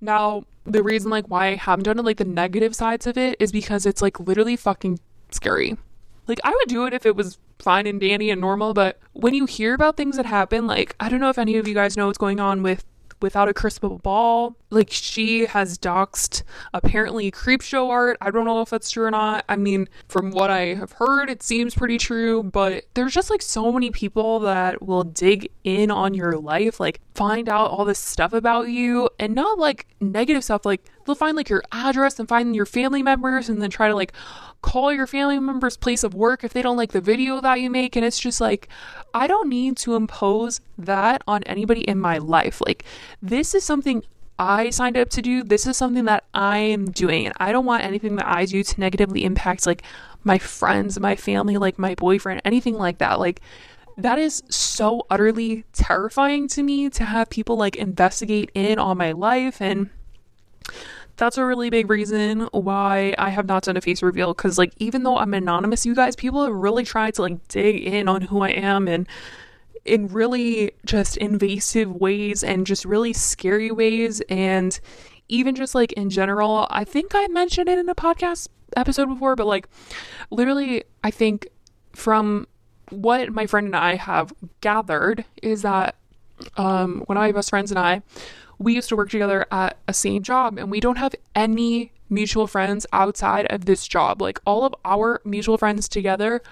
Now, 0.00 0.44
the 0.64 0.82
reason, 0.82 1.10
like, 1.10 1.26
why 1.26 1.48
I 1.48 1.54
haven't 1.56 1.84
done 1.84 1.98
it, 1.98 2.04
like, 2.04 2.18
the 2.18 2.24
negative 2.24 2.74
sides 2.74 3.06
of 3.06 3.16
it 3.18 3.36
is 3.40 3.52
because 3.52 3.86
it's, 3.86 4.02
like, 4.02 4.20
literally 4.20 4.56
fucking 4.56 5.00
scary. 5.30 5.76
Like, 6.28 6.38
I 6.44 6.50
would 6.50 6.68
do 6.68 6.86
it 6.86 6.94
if 6.94 7.06
it 7.06 7.16
was 7.16 7.38
fine 7.58 7.86
and 7.86 8.00
dandy 8.00 8.30
and 8.30 8.40
normal, 8.40 8.74
but 8.74 8.98
when 9.12 9.34
you 9.34 9.46
hear 9.46 9.74
about 9.74 9.96
things 9.96 10.16
that 10.16 10.26
happen, 10.26 10.66
like, 10.66 10.94
I 11.00 11.08
don't 11.08 11.20
know 11.20 11.30
if 11.30 11.38
any 11.38 11.56
of 11.56 11.66
you 11.66 11.74
guys 11.74 11.96
know 11.96 12.06
what's 12.06 12.18
going 12.18 12.38
on 12.38 12.62
with 12.62 12.84
without 13.20 13.48
a 13.48 13.54
crystal 13.54 13.98
ball. 13.98 14.56
Like 14.70 14.90
she 14.90 15.46
has 15.46 15.78
doxxed 15.78 16.42
apparently 16.74 17.30
CreepShowArt. 17.30 18.16
I 18.20 18.30
don't 18.30 18.44
know 18.44 18.60
if 18.60 18.70
that's 18.70 18.90
true 18.90 19.04
or 19.04 19.10
not. 19.10 19.44
I 19.48 19.56
mean, 19.56 19.88
from 20.08 20.30
what 20.30 20.50
I 20.50 20.74
have 20.74 20.92
heard, 20.92 21.30
it 21.30 21.42
seems 21.42 21.74
pretty 21.74 21.98
true, 21.98 22.42
but 22.42 22.84
there's 22.94 23.14
just 23.14 23.30
like 23.30 23.42
so 23.42 23.72
many 23.72 23.90
people 23.90 24.40
that 24.40 24.82
will 24.82 25.04
dig 25.04 25.50
in 25.64 25.90
on 25.90 26.14
your 26.14 26.38
life, 26.38 26.80
like 26.80 27.00
find 27.14 27.48
out 27.48 27.70
all 27.70 27.84
this 27.84 27.98
stuff 27.98 28.32
about 28.32 28.68
you 28.68 29.08
and 29.18 29.34
not 29.34 29.58
like 29.58 29.86
negative 30.00 30.44
stuff. 30.44 30.66
Like 30.66 30.84
they'll 31.04 31.14
find 31.14 31.36
like 31.36 31.48
your 31.48 31.62
address 31.72 32.18
and 32.18 32.28
find 32.28 32.54
your 32.54 32.66
family 32.66 33.02
members 33.02 33.48
and 33.48 33.60
then 33.62 33.70
try 33.70 33.88
to 33.88 33.94
like 33.94 34.12
call 34.62 34.92
your 34.92 35.06
family 35.06 35.38
member's 35.38 35.76
place 35.76 36.02
of 36.04 36.14
work 36.14 36.44
if 36.44 36.52
they 36.52 36.62
don't 36.62 36.76
like 36.76 36.92
the 36.92 37.00
video 37.00 37.40
that 37.40 37.60
you 37.60 37.70
make. 37.70 37.96
And 37.96 38.04
it's 38.04 38.18
just 38.18 38.40
like, 38.40 38.68
I 39.14 39.26
don't 39.26 39.48
need 39.48 39.76
to 39.78 39.94
impose 39.94 40.60
that 40.76 41.22
on 41.26 41.42
anybody 41.44 41.82
in 41.82 41.98
my 41.98 42.18
life. 42.18 42.60
Like, 42.66 42.84
this 43.22 43.54
is 43.54 43.64
something 43.64 44.02
I 44.38 44.70
signed 44.70 44.96
up 44.96 45.10
to 45.10 45.22
do. 45.22 45.42
This 45.42 45.66
is 45.66 45.76
something 45.76 46.04
that 46.04 46.24
I 46.34 46.58
am 46.58 46.90
doing. 46.90 47.26
And 47.26 47.34
I 47.38 47.52
don't 47.52 47.64
want 47.64 47.84
anything 47.84 48.16
that 48.16 48.26
I 48.26 48.44
do 48.44 48.62
to 48.62 48.80
negatively 48.80 49.24
impact 49.24 49.66
like 49.66 49.82
my 50.24 50.38
friends, 50.38 50.98
my 50.98 51.16
family, 51.16 51.56
like 51.56 51.78
my 51.78 51.94
boyfriend, 51.94 52.42
anything 52.44 52.74
like 52.74 52.98
that. 52.98 53.18
Like, 53.20 53.40
that 53.96 54.18
is 54.18 54.44
so 54.48 55.06
utterly 55.10 55.64
terrifying 55.72 56.46
to 56.48 56.62
me 56.62 56.88
to 56.90 57.04
have 57.04 57.30
people 57.30 57.56
like 57.56 57.74
investigate 57.74 58.50
in 58.54 58.78
on 58.78 58.96
my 58.96 59.10
life 59.12 59.60
and 59.60 59.90
that's 61.18 61.36
a 61.36 61.44
really 61.44 61.68
big 61.68 61.90
reason 61.90 62.48
why 62.52 63.14
I 63.18 63.30
have 63.30 63.46
not 63.46 63.64
done 63.64 63.76
a 63.76 63.80
face 63.80 64.02
reveal 64.02 64.32
because 64.32 64.56
like 64.56 64.72
even 64.78 65.02
though 65.02 65.18
I'm 65.18 65.34
anonymous, 65.34 65.84
you 65.84 65.94
guys, 65.94 66.16
people 66.16 66.44
have 66.44 66.54
really 66.54 66.84
tried 66.84 67.14
to 67.14 67.22
like 67.22 67.46
dig 67.48 67.84
in 67.84 68.08
on 68.08 68.22
who 68.22 68.42
I 68.42 68.50
am 68.50 68.88
and 68.88 69.06
in 69.84 70.08
really 70.08 70.72
just 70.84 71.16
invasive 71.16 71.94
ways 71.94 72.44
and 72.44 72.66
just 72.66 72.84
really 72.84 73.12
scary 73.12 73.70
ways. 73.70 74.20
And 74.28 74.78
even 75.28 75.54
just 75.54 75.74
like 75.74 75.92
in 75.92 76.08
general, 76.08 76.68
I 76.70 76.84
think 76.84 77.12
I 77.14 77.26
mentioned 77.28 77.68
it 77.68 77.78
in 77.78 77.88
a 77.88 77.94
podcast 77.94 78.48
episode 78.76 79.06
before, 79.06 79.34
but 79.34 79.46
like 79.46 79.68
literally 80.30 80.84
I 81.02 81.10
think 81.10 81.48
from 81.94 82.46
what 82.90 83.32
my 83.32 83.46
friend 83.46 83.66
and 83.66 83.76
I 83.76 83.96
have 83.96 84.32
gathered 84.60 85.24
is 85.42 85.62
that 85.62 85.96
um, 86.56 87.02
one 87.06 87.16
of 87.16 87.22
my 87.22 87.32
best 87.32 87.50
friends 87.50 87.72
and 87.72 87.78
I 87.78 88.02
we 88.58 88.74
used 88.74 88.88
to 88.88 88.96
work 88.96 89.10
together 89.10 89.46
at 89.50 89.76
a 89.86 89.94
same 89.94 90.22
job 90.22 90.58
and 90.58 90.70
we 90.70 90.80
don't 90.80 90.98
have 90.98 91.14
any 91.34 91.92
mutual 92.10 92.46
friends 92.46 92.86
outside 92.92 93.46
of 93.50 93.64
this 93.64 93.86
job. 93.86 94.20
Like 94.20 94.40
all 94.46 94.64
of 94.64 94.74
our 94.84 95.20
mutual 95.24 95.58
friends 95.58 95.88
together 95.88 96.42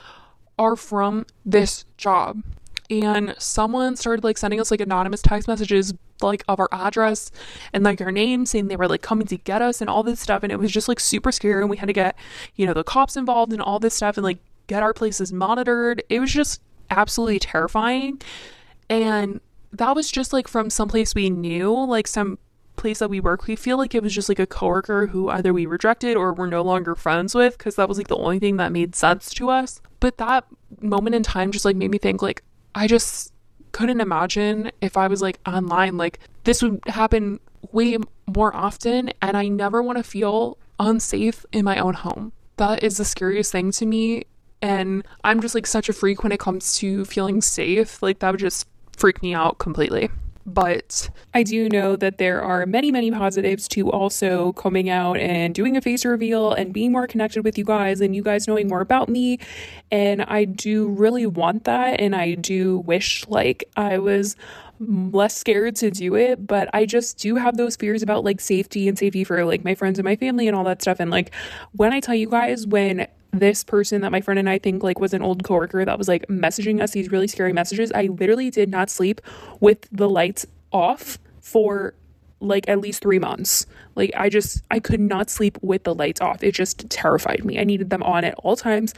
are 0.58 0.76
from 0.76 1.26
this 1.44 1.84
job. 1.96 2.42
And 2.88 3.34
someone 3.38 3.96
started 3.96 4.22
like 4.22 4.38
sending 4.38 4.60
us 4.60 4.70
like 4.70 4.80
anonymous 4.80 5.22
text 5.22 5.48
messages 5.48 5.92
like 6.22 6.44
of 6.48 6.60
our 6.60 6.68
address 6.72 7.30
and 7.72 7.84
like 7.84 8.00
our 8.00 8.12
name 8.12 8.46
saying 8.46 8.68
they 8.68 8.76
were 8.76 8.88
like 8.88 9.02
coming 9.02 9.26
to 9.26 9.36
get 9.36 9.60
us 9.60 9.80
and 9.80 9.90
all 9.90 10.02
this 10.02 10.20
stuff 10.20 10.42
and 10.42 10.50
it 10.50 10.58
was 10.58 10.70
just 10.70 10.88
like 10.88 11.00
super 11.00 11.30
scary 11.30 11.60
and 11.60 11.68
we 11.68 11.76
had 11.76 11.86
to 11.86 11.92
get, 11.92 12.16
you 12.54 12.64
know, 12.66 12.72
the 12.72 12.84
cops 12.84 13.16
involved 13.16 13.52
and 13.52 13.60
all 13.60 13.78
this 13.78 13.94
stuff 13.94 14.16
and 14.16 14.24
like 14.24 14.38
get 14.66 14.82
our 14.82 14.94
places 14.94 15.32
monitored. 15.32 16.02
It 16.08 16.20
was 16.20 16.32
just 16.32 16.62
absolutely 16.90 17.40
terrifying. 17.40 18.20
And 18.88 19.40
that 19.78 19.94
was 19.94 20.10
just 20.10 20.32
like 20.32 20.48
from 20.48 20.70
some 20.70 20.88
place 20.88 21.14
we 21.14 21.30
knew, 21.30 21.72
like 21.86 22.06
some 22.06 22.38
place 22.76 22.98
that 22.98 23.10
we 23.10 23.20
work. 23.20 23.46
We 23.46 23.56
feel 23.56 23.78
like 23.78 23.94
it 23.94 24.02
was 24.02 24.14
just 24.14 24.28
like 24.28 24.38
a 24.38 24.46
coworker 24.46 25.06
who 25.06 25.28
either 25.28 25.52
we 25.52 25.66
rejected 25.66 26.16
or 26.16 26.32
were 26.32 26.46
no 26.46 26.62
longer 26.62 26.94
friends 26.94 27.34
with 27.34 27.56
because 27.56 27.76
that 27.76 27.88
was 27.88 27.98
like 27.98 28.08
the 28.08 28.16
only 28.16 28.38
thing 28.38 28.56
that 28.56 28.72
made 28.72 28.94
sense 28.94 29.30
to 29.34 29.50
us. 29.50 29.80
But 30.00 30.18
that 30.18 30.44
moment 30.80 31.16
in 31.16 31.22
time 31.22 31.52
just 31.52 31.64
like 31.64 31.76
made 31.76 31.90
me 31.90 31.98
think 31.98 32.22
like 32.22 32.42
I 32.74 32.86
just 32.86 33.32
couldn't 33.72 34.00
imagine 34.00 34.70
if 34.80 34.96
I 34.96 35.06
was 35.08 35.20
like 35.22 35.38
online 35.46 35.96
like 35.96 36.20
this 36.44 36.62
would 36.62 36.80
happen 36.86 37.40
way 37.72 37.98
more 38.34 38.54
often 38.54 39.10
and 39.20 39.36
I 39.36 39.48
never 39.48 39.82
want 39.82 39.98
to 39.98 40.04
feel 40.04 40.58
unsafe 40.78 41.44
in 41.52 41.64
my 41.64 41.78
own 41.78 41.94
home. 41.94 42.32
That 42.56 42.82
is 42.82 42.96
the 42.96 43.04
scariest 43.04 43.52
thing 43.52 43.70
to 43.72 43.86
me. 43.86 44.24
And 44.62 45.04
I'm 45.22 45.40
just 45.40 45.54
like 45.54 45.66
such 45.66 45.88
a 45.88 45.92
freak 45.92 46.22
when 46.22 46.32
it 46.32 46.40
comes 46.40 46.78
to 46.78 47.04
feeling 47.04 47.42
safe. 47.42 48.02
Like, 48.02 48.20
that 48.20 48.30
would 48.30 48.40
just 48.40 48.66
freak 48.96 49.22
me 49.22 49.34
out 49.34 49.58
completely. 49.58 50.10
But 50.46 51.10
I 51.34 51.42
do 51.42 51.68
know 51.68 51.96
that 51.96 52.18
there 52.18 52.40
are 52.40 52.66
many, 52.66 52.92
many 52.92 53.10
positives 53.10 53.66
to 53.68 53.90
also 53.90 54.52
coming 54.52 54.88
out 54.88 55.16
and 55.16 55.52
doing 55.52 55.76
a 55.76 55.80
face 55.80 56.04
reveal 56.04 56.52
and 56.52 56.72
being 56.72 56.92
more 56.92 57.08
connected 57.08 57.42
with 57.44 57.58
you 57.58 57.64
guys 57.64 58.00
and 58.00 58.14
you 58.14 58.22
guys 58.22 58.46
knowing 58.46 58.68
more 58.68 58.80
about 58.80 59.08
me. 59.08 59.40
And 59.90 60.22
I 60.22 60.44
do 60.44 60.88
really 60.88 61.26
want 61.26 61.64
that. 61.64 62.00
And 62.00 62.14
I 62.14 62.34
do 62.34 62.78
wish 62.78 63.26
like 63.26 63.68
I 63.76 63.98
was 63.98 64.36
less 64.78 65.34
scared 65.34 65.74
to 65.74 65.90
do 65.90 66.14
it 66.14 66.46
but 66.46 66.68
i 66.74 66.84
just 66.84 67.16
do 67.16 67.36
have 67.36 67.56
those 67.56 67.76
fears 67.76 68.02
about 68.02 68.24
like 68.24 68.40
safety 68.40 68.86
and 68.88 68.98
safety 68.98 69.24
for 69.24 69.42
like 69.44 69.64
my 69.64 69.74
friends 69.74 69.98
and 69.98 70.04
my 70.04 70.16
family 70.16 70.46
and 70.46 70.54
all 70.54 70.64
that 70.64 70.82
stuff 70.82 71.00
and 71.00 71.10
like 71.10 71.34
when 71.72 71.94
i 71.94 72.00
tell 72.00 72.14
you 72.14 72.28
guys 72.28 72.66
when 72.66 73.06
this 73.38 73.64
person 73.64 74.00
that 74.02 74.12
my 74.12 74.20
friend 74.20 74.38
and 74.38 74.48
I 74.48 74.58
think 74.58 74.82
like 74.82 74.98
was 74.98 75.14
an 75.14 75.22
old 75.22 75.44
coworker 75.44 75.84
that 75.84 75.98
was 75.98 76.08
like 76.08 76.26
messaging 76.28 76.80
us 76.80 76.92
these 76.92 77.10
really 77.10 77.28
scary 77.28 77.52
messages. 77.52 77.92
I 77.92 78.04
literally 78.04 78.50
did 78.50 78.68
not 78.68 78.90
sleep 78.90 79.20
with 79.60 79.86
the 79.90 80.08
lights 80.08 80.46
off 80.72 81.18
for 81.40 81.94
like 82.40 82.68
at 82.68 82.80
least 82.80 83.02
3 83.02 83.18
months. 83.18 83.66
Like 83.94 84.10
I 84.16 84.28
just 84.28 84.62
I 84.70 84.78
could 84.78 85.00
not 85.00 85.30
sleep 85.30 85.58
with 85.62 85.84
the 85.84 85.94
lights 85.94 86.20
off. 86.20 86.42
It 86.42 86.52
just 86.52 86.88
terrified 86.90 87.44
me. 87.44 87.58
I 87.58 87.64
needed 87.64 87.90
them 87.90 88.02
on 88.02 88.24
at 88.24 88.34
all 88.38 88.56
times. 88.56 88.94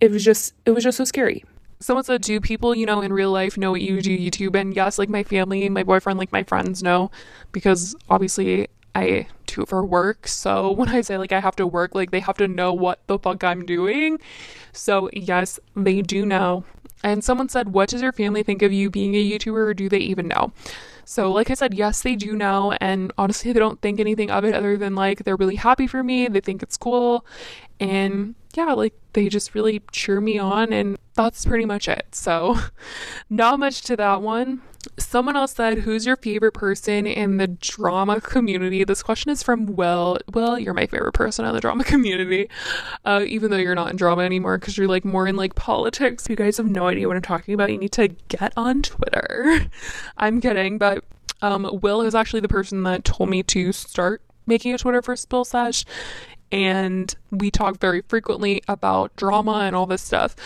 It 0.00 0.10
was 0.10 0.24
just 0.24 0.54
it 0.64 0.70
was 0.72 0.84
just 0.84 0.98
so 0.98 1.04
scary. 1.04 1.44
Someone 1.78 2.04
said, 2.04 2.22
Do 2.22 2.40
people, 2.40 2.74
you 2.74 2.86
know, 2.86 3.02
in 3.02 3.12
real 3.12 3.30
life 3.30 3.58
know 3.58 3.70
what 3.70 3.82
you 3.82 4.00
do 4.00 4.16
YouTube? 4.16 4.58
And 4.58 4.74
yes, 4.74 4.98
like 4.98 5.10
my 5.10 5.22
family, 5.22 5.68
my 5.68 5.82
boyfriend, 5.82 6.18
like 6.18 6.32
my 6.32 6.42
friends 6.42 6.82
know 6.82 7.10
because 7.52 7.94
obviously 8.08 8.68
I 8.96 9.28
do 9.46 9.66
for 9.66 9.84
work. 9.84 10.26
So 10.26 10.70
when 10.78 10.88
I 10.88 11.00
say 11.02 11.18
like 11.18 11.32
I 11.32 11.40
have 11.40 11.56
to 11.56 11.66
work, 11.66 11.94
like 11.94 12.10
they 12.10 12.20
have 12.20 12.36
to 12.38 12.48
know 12.48 12.72
what 12.72 13.06
the 13.06 13.18
fuck 13.18 13.44
I'm 13.44 13.64
doing. 13.66 14.18
So 14.72 15.10
yes, 15.12 15.60
they 15.74 16.02
do 16.02 16.24
know. 16.24 16.64
And 17.02 17.22
someone 17.22 17.48
said, 17.48 17.72
What 17.72 17.90
does 17.90 18.02
your 18.02 18.12
family 18.12 18.42
think 18.42 18.62
of 18.62 18.72
you 18.72 18.90
being 18.90 19.14
a 19.14 19.30
YouTuber 19.30 19.68
or 19.68 19.74
do 19.74 19.88
they 19.88 19.98
even 19.98 20.28
know? 20.28 20.52
So, 21.04 21.30
like 21.30 21.50
I 21.52 21.54
said, 21.54 21.74
yes, 21.74 22.02
they 22.02 22.16
do 22.16 22.34
know. 22.34 22.72
And 22.80 23.12
honestly, 23.16 23.52
they 23.52 23.60
don't 23.60 23.80
think 23.80 24.00
anything 24.00 24.28
of 24.28 24.44
it 24.44 24.54
other 24.54 24.76
than 24.76 24.96
like 24.96 25.22
they're 25.22 25.36
really 25.36 25.54
happy 25.54 25.86
for 25.86 26.02
me. 26.02 26.26
They 26.26 26.40
think 26.40 26.64
it's 26.64 26.76
cool. 26.76 27.24
And 27.78 28.34
yeah, 28.54 28.72
like 28.72 28.94
they 29.12 29.28
just 29.28 29.54
really 29.54 29.82
cheer 29.92 30.20
me 30.20 30.38
on. 30.38 30.72
And 30.72 30.98
that's 31.14 31.44
pretty 31.44 31.64
much 31.64 31.86
it. 31.86 32.06
So, 32.12 32.58
not 33.30 33.60
much 33.60 33.82
to 33.82 33.96
that 33.96 34.20
one. 34.22 34.62
Someone 34.98 35.36
else 35.36 35.54
said, 35.54 35.78
Who's 35.78 36.06
your 36.06 36.16
favorite 36.16 36.52
person 36.52 37.06
in 37.06 37.36
the 37.36 37.46
drama 37.46 38.20
community? 38.20 38.84
This 38.84 39.02
question 39.02 39.30
is 39.30 39.42
from 39.42 39.66
Will. 39.66 40.18
Will, 40.32 40.58
you're 40.58 40.74
my 40.74 40.86
favorite 40.86 41.12
person 41.12 41.44
in 41.44 41.54
the 41.54 41.60
drama 41.60 41.84
community, 41.84 42.48
uh, 43.04 43.24
even 43.26 43.50
though 43.50 43.56
you're 43.56 43.74
not 43.74 43.90
in 43.90 43.96
drama 43.96 44.22
anymore 44.22 44.58
because 44.58 44.76
you're 44.76 44.88
like 44.88 45.04
more 45.04 45.26
in 45.26 45.36
like 45.36 45.54
politics. 45.54 46.28
You 46.28 46.36
guys 46.36 46.56
have 46.56 46.66
no 46.66 46.86
idea 46.86 47.08
what 47.08 47.16
I'm 47.16 47.22
talking 47.22 47.54
about. 47.54 47.70
You 47.70 47.78
need 47.78 47.92
to 47.92 48.08
get 48.28 48.52
on 48.56 48.82
Twitter. 48.82 49.66
I'm 50.16 50.40
kidding, 50.40 50.78
but 50.78 51.04
um, 51.42 51.68
Will 51.82 52.02
is 52.02 52.14
actually 52.14 52.40
the 52.40 52.48
person 52.48 52.82
that 52.84 53.04
told 53.04 53.28
me 53.28 53.42
to 53.44 53.72
start 53.72 54.22
making 54.46 54.74
a 54.74 54.78
Twitter 54.78 55.02
for 55.02 55.16
Spill 55.16 55.44
Sesh 55.44 55.84
and 56.52 57.14
we 57.30 57.50
talk 57.50 57.78
very 57.78 58.02
frequently 58.02 58.62
about 58.68 59.14
drama 59.16 59.60
and 59.64 59.74
all 59.74 59.86
this 59.86 60.02
stuff. 60.02 60.36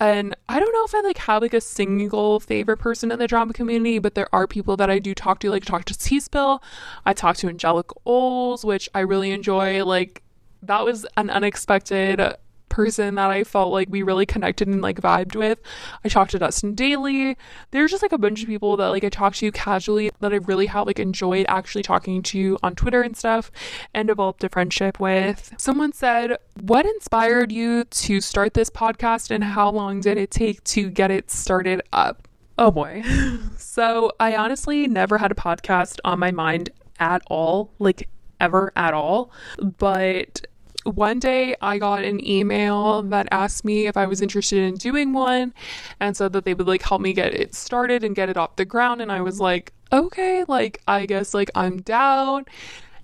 And 0.00 0.34
I 0.48 0.58
don't 0.58 0.72
know 0.72 0.84
if 0.84 0.94
I 0.94 1.00
like 1.00 1.18
have 1.18 1.42
like 1.42 1.54
a 1.54 1.60
single 1.60 2.40
favorite 2.40 2.78
person 2.78 3.12
in 3.12 3.18
the 3.18 3.28
drama 3.28 3.52
community, 3.52 3.98
but 3.98 4.14
there 4.14 4.32
are 4.34 4.46
people 4.46 4.76
that 4.76 4.90
I 4.90 4.98
do 4.98 5.14
talk 5.14 5.38
to, 5.40 5.50
like 5.50 5.64
talk 5.64 5.84
to 5.86 5.96
Tea 5.96 6.20
Spill. 6.20 6.62
I 7.06 7.12
talk 7.12 7.36
to 7.38 7.48
Angelic 7.48 7.90
Oles, 8.04 8.64
which 8.64 8.88
I 8.94 9.00
really 9.00 9.30
enjoy. 9.30 9.84
Like 9.84 10.22
that 10.62 10.84
was 10.84 11.06
an 11.16 11.30
unexpected 11.30 12.20
person 12.74 13.14
that 13.14 13.30
I 13.30 13.44
felt 13.44 13.72
like 13.72 13.86
we 13.88 14.02
really 14.02 14.26
connected 14.26 14.66
and 14.66 14.82
like 14.82 15.00
vibed 15.00 15.36
with. 15.36 15.60
I 16.04 16.08
talked 16.08 16.32
to 16.32 16.40
Dustin 16.40 16.74
Dailey. 16.74 17.36
There's 17.70 17.92
just 17.92 18.02
like 18.02 18.10
a 18.10 18.18
bunch 18.18 18.42
of 18.42 18.48
people 18.48 18.76
that 18.78 18.88
like 18.88 19.04
I 19.04 19.10
talked 19.10 19.36
to 19.38 19.52
casually 19.52 20.10
that 20.18 20.32
I 20.32 20.38
really 20.38 20.66
have 20.66 20.88
like 20.88 20.98
enjoyed 20.98 21.46
actually 21.48 21.84
talking 21.84 22.20
to 22.24 22.58
on 22.64 22.74
Twitter 22.74 23.00
and 23.00 23.16
stuff 23.16 23.52
and 23.94 24.08
developed 24.08 24.42
a 24.42 24.48
friendship 24.48 24.98
with. 24.98 25.54
Someone 25.56 25.92
said, 25.92 26.36
What 26.60 26.84
inspired 26.84 27.52
you 27.52 27.84
to 27.84 28.20
start 28.20 28.54
this 28.54 28.70
podcast 28.70 29.30
and 29.30 29.44
how 29.44 29.70
long 29.70 30.00
did 30.00 30.18
it 30.18 30.32
take 30.32 30.64
to 30.64 30.90
get 30.90 31.12
it 31.12 31.30
started 31.30 31.80
up? 31.92 32.26
Oh 32.58 32.72
boy. 32.72 33.04
so 33.56 34.10
I 34.18 34.34
honestly 34.34 34.88
never 34.88 35.18
had 35.18 35.30
a 35.30 35.36
podcast 35.36 36.00
on 36.04 36.18
my 36.18 36.32
mind 36.32 36.70
at 36.98 37.22
all, 37.28 37.72
like 37.78 38.08
ever 38.40 38.72
at 38.74 38.94
all. 38.94 39.30
But 39.78 40.44
one 40.84 41.18
day 41.18 41.56
I 41.60 41.78
got 41.78 42.04
an 42.04 42.26
email 42.26 43.02
that 43.02 43.28
asked 43.30 43.64
me 43.64 43.86
if 43.86 43.96
I 43.96 44.06
was 44.06 44.20
interested 44.20 44.58
in 44.58 44.74
doing 44.74 45.12
one 45.12 45.54
and 46.00 46.16
said 46.16 46.32
that 46.34 46.44
they 46.44 46.54
would 46.54 46.66
like 46.66 46.82
help 46.82 47.00
me 47.00 47.12
get 47.12 47.34
it 47.34 47.54
started 47.54 48.04
and 48.04 48.14
get 48.14 48.28
it 48.28 48.36
off 48.36 48.56
the 48.56 48.64
ground. 48.64 49.00
And 49.00 49.10
I 49.10 49.20
was 49.20 49.40
like, 49.40 49.72
okay, 49.92 50.44
like 50.46 50.80
I 50.86 51.06
guess 51.06 51.34
like 51.34 51.50
I'm 51.54 51.80
down. 51.82 52.44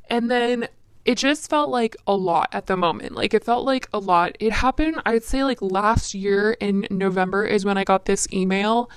And 0.09 0.31
then 0.31 0.69
it 1.05 1.16
just 1.16 1.49
felt 1.49 1.71
like 1.71 1.97
a 2.07 2.14
lot 2.14 2.51
at 2.53 2.66
the 2.66 2.77
moment. 2.77 3.14
Like 3.14 3.33
it 3.33 3.45
felt 3.45 3.64
like 3.64 3.88
a 3.93 3.99
lot. 3.99 4.37
It 4.38 4.53
happened, 4.53 5.01
I'd 5.07 5.25
say 5.25 5.45
like 5.45 5.62
last 5.62 6.14
year 6.14 6.53
in 6.61 6.87
November 6.90 7.45
is 7.45 7.64
when 7.64 7.79
I 7.79 7.85
got 7.85 8.05
this 8.05 8.29
email. 8.33 8.90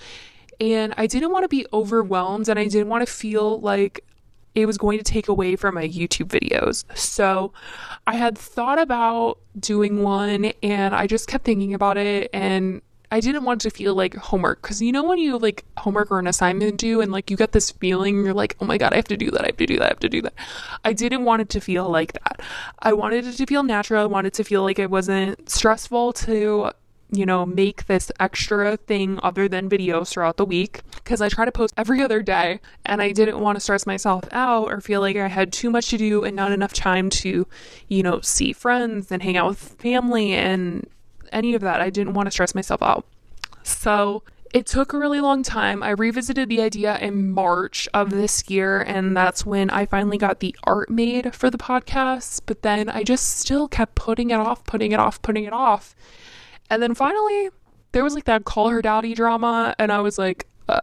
And 0.60 0.93
I 0.98 1.08
didn't 1.08 1.32
want 1.32 1.43
to 1.43 1.50
be 1.50 1.65
overwhelmed 1.74 2.50
and 2.50 2.60
I 2.60 2.65
didn't 2.67 2.89
want 2.89 3.06
to 3.06 3.12
feel 3.12 3.60
like 3.60 4.04
it 4.56 4.66
was 4.66 4.78
going 4.78 4.98
to 4.98 5.04
take 5.04 5.28
away 5.28 5.56
from 5.56 5.76
my 5.76 5.88
YouTube 5.88 6.28
videos. 6.28 6.86
So 6.98 7.54
I 8.06 8.16
had 8.16 8.38
thought 8.38 8.80
about 8.80 9.39
doing 9.60 10.04
one 10.04 10.46
and 10.62 10.96
I 10.96 11.08
just 11.08 11.28
kept 11.28 11.46
thinking 11.46 11.74
about 11.74 11.98
it 11.98 12.30
and 12.34 12.82
I 13.13 13.20
didn't 13.20 13.44
want 13.44 13.62
to 13.62 13.70
feel 13.70 13.94
like 13.94 14.16
homework 14.16 14.63
because 14.63 14.82
you 14.82 14.92
know 14.92 15.04
when 15.04 15.20
you 15.20 15.38
like 15.38 15.63
homework 15.78 16.10
or 16.10 16.18
an 16.18 16.26
assignment 16.26 16.78
due 16.78 17.00
and 17.00 17.12
like 17.12 17.30
you 17.30 17.38
get 17.38 17.52
this 17.52 17.70
feeling 17.70 18.26
you're 18.26 18.34
like 18.34 18.56
oh 18.60 18.66
my 18.66 18.80
god 18.80 18.92
I 18.92 18.96
have 18.96 19.08
to 19.10 19.18
do 19.18 19.30
that 19.30 19.44
I 19.44 19.48
have 19.48 19.58
to 19.58 19.68
do 19.68 19.78
that 19.78 19.86
I 19.86 19.89
have 19.89 20.00
to 20.00 20.10
do 20.10 20.24
that 20.24 20.34
I 20.84 20.94
didn't 20.94 21.24
want 21.24 21.44
it 21.44 21.50
to 21.50 21.62
feel 21.62 21.88
like 21.88 22.13
that 22.13 22.42
I 22.80 22.94
wanted 22.94 23.28
it 23.28 23.34
to 23.34 23.46
feel 23.46 23.62
natural 23.62 24.02
I 24.02 24.08
wanted 24.08 24.34
to 24.34 24.44
feel 24.44 24.63
like 24.63 24.80
it 24.80 24.89
wasn't 24.89 25.48
stressful 25.48 26.13
to 26.13 26.72
you 27.13 27.26
know, 27.26 27.45
make 27.45 27.86
this 27.86 28.12
extra 28.19 28.78
thing 28.78 29.19
other 29.23 29.47
than 29.47 29.69
videos 29.69 30.10
throughout 30.10 30.38
the 30.38 30.45
week 30.45 30.82
because 30.95 31.21
I 31.21 31.30
try 31.30 31.45
to 31.45 31.52
post 31.52 31.73
every 31.78 32.02
other 32.02 32.21
day 32.21 32.60
and 32.86 33.02
I 33.02 33.12
didn't 33.12 33.39
want 33.39 33.56
to 33.56 33.60
stress 33.60 33.86
myself 33.86 34.23
out 34.32 34.71
or 34.71 34.82
feel 34.82 35.02
like 35.02 35.15
I 35.15 35.28
had 35.28 35.54
too 35.54 35.69
much 35.69 35.89
to 35.89 35.97
do 35.97 36.23
and 36.23 36.36
not 36.36 36.52
enough 36.52 36.73
time 36.73 37.10
to, 37.12 37.47
you 37.88 38.04
know, 38.04 38.21
see 38.21 38.54
friends 38.54 39.12
and 39.12 39.23
hang 39.23 39.38
out 39.38 39.49
with 39.49 39.60
family 39.60 40.34
and 40.34 40.88
any 41.32 41.54
of 41.54 41.62
that. 41.62 41.82
I 41.82 41.89
didn't 41.89 42.13
want 42.13 42.28
to 42.28 42.32
stress 42.32 42.56
myself 42.56 42.82
out. 42.82 43.06
So 43.63 44.23
it 44.54 44.67
took 44.67 44.93
a 44.93 44.99
really 44.99 45.19
long 45.19 45.41
time. 45.41 45.82
I 45.82 45.89
revisited 45.89 46.47
the 46.47 46.62
idea 46.62 46.97
in 46.99 47.32
March 47.32 47.89
of 47.91 48.12
this 48.12 48.47
year, 48.49 48.82
and 48.82 49.17
that's 49.17 49.45
when 49.45 49.71
I 49.71 49.88
finally 49.88 50.19
got 50.19 50.41
the 50.41 50.56
art 50.63 50.91
made 50.91 51.34
for 51.34 51.49
the 51.49 51.58
podcast. 51.58 52.41
But 52.45 52.62
then 52.62 52.88
I 52.88 53.02
just 53.04 53.39
still 53.39 53.67
kept 53.67 53.95
putting 53.95 54.30
it 54.30 54.36
off, 54.36 54.63
putting 54.65 54.91
it 54.91 54.99
off, 54.99 55.19
putting 55.23 55.45
it 55.45 55.54
off. 55.54 55.95
And 56.73 56.81
then 56.81 56.95
finally, 56.95 57.49
there 57.91 58.03
was 58.03 58.15
like 58.15 58.23
that 58.23 58.45
call 58.45 58.69
her 58.69 58.81
daddy 58.81 59.13
drama, 59.13 59.75
and 59.77 59.91
I 59.91 59.99
was 60.01 60.17
like, 60.17 60.47
uh, 60.67 60.81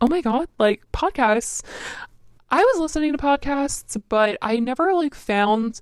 oh 0.00 0.06
my 0.06 0.20
god, 0.20 0.46
like 0.56 0.84
podcasts. 0.92 1.62
I 2.52 2.62
was 2.62 2.78
listening 2.78 3.10
to 3.10 3.18
podcasts, 3.18 4.00
but 4.08 4.38
I 4.40 4.60
never 4.60 4.94
like 4.94 5.16
found 5.16 5.80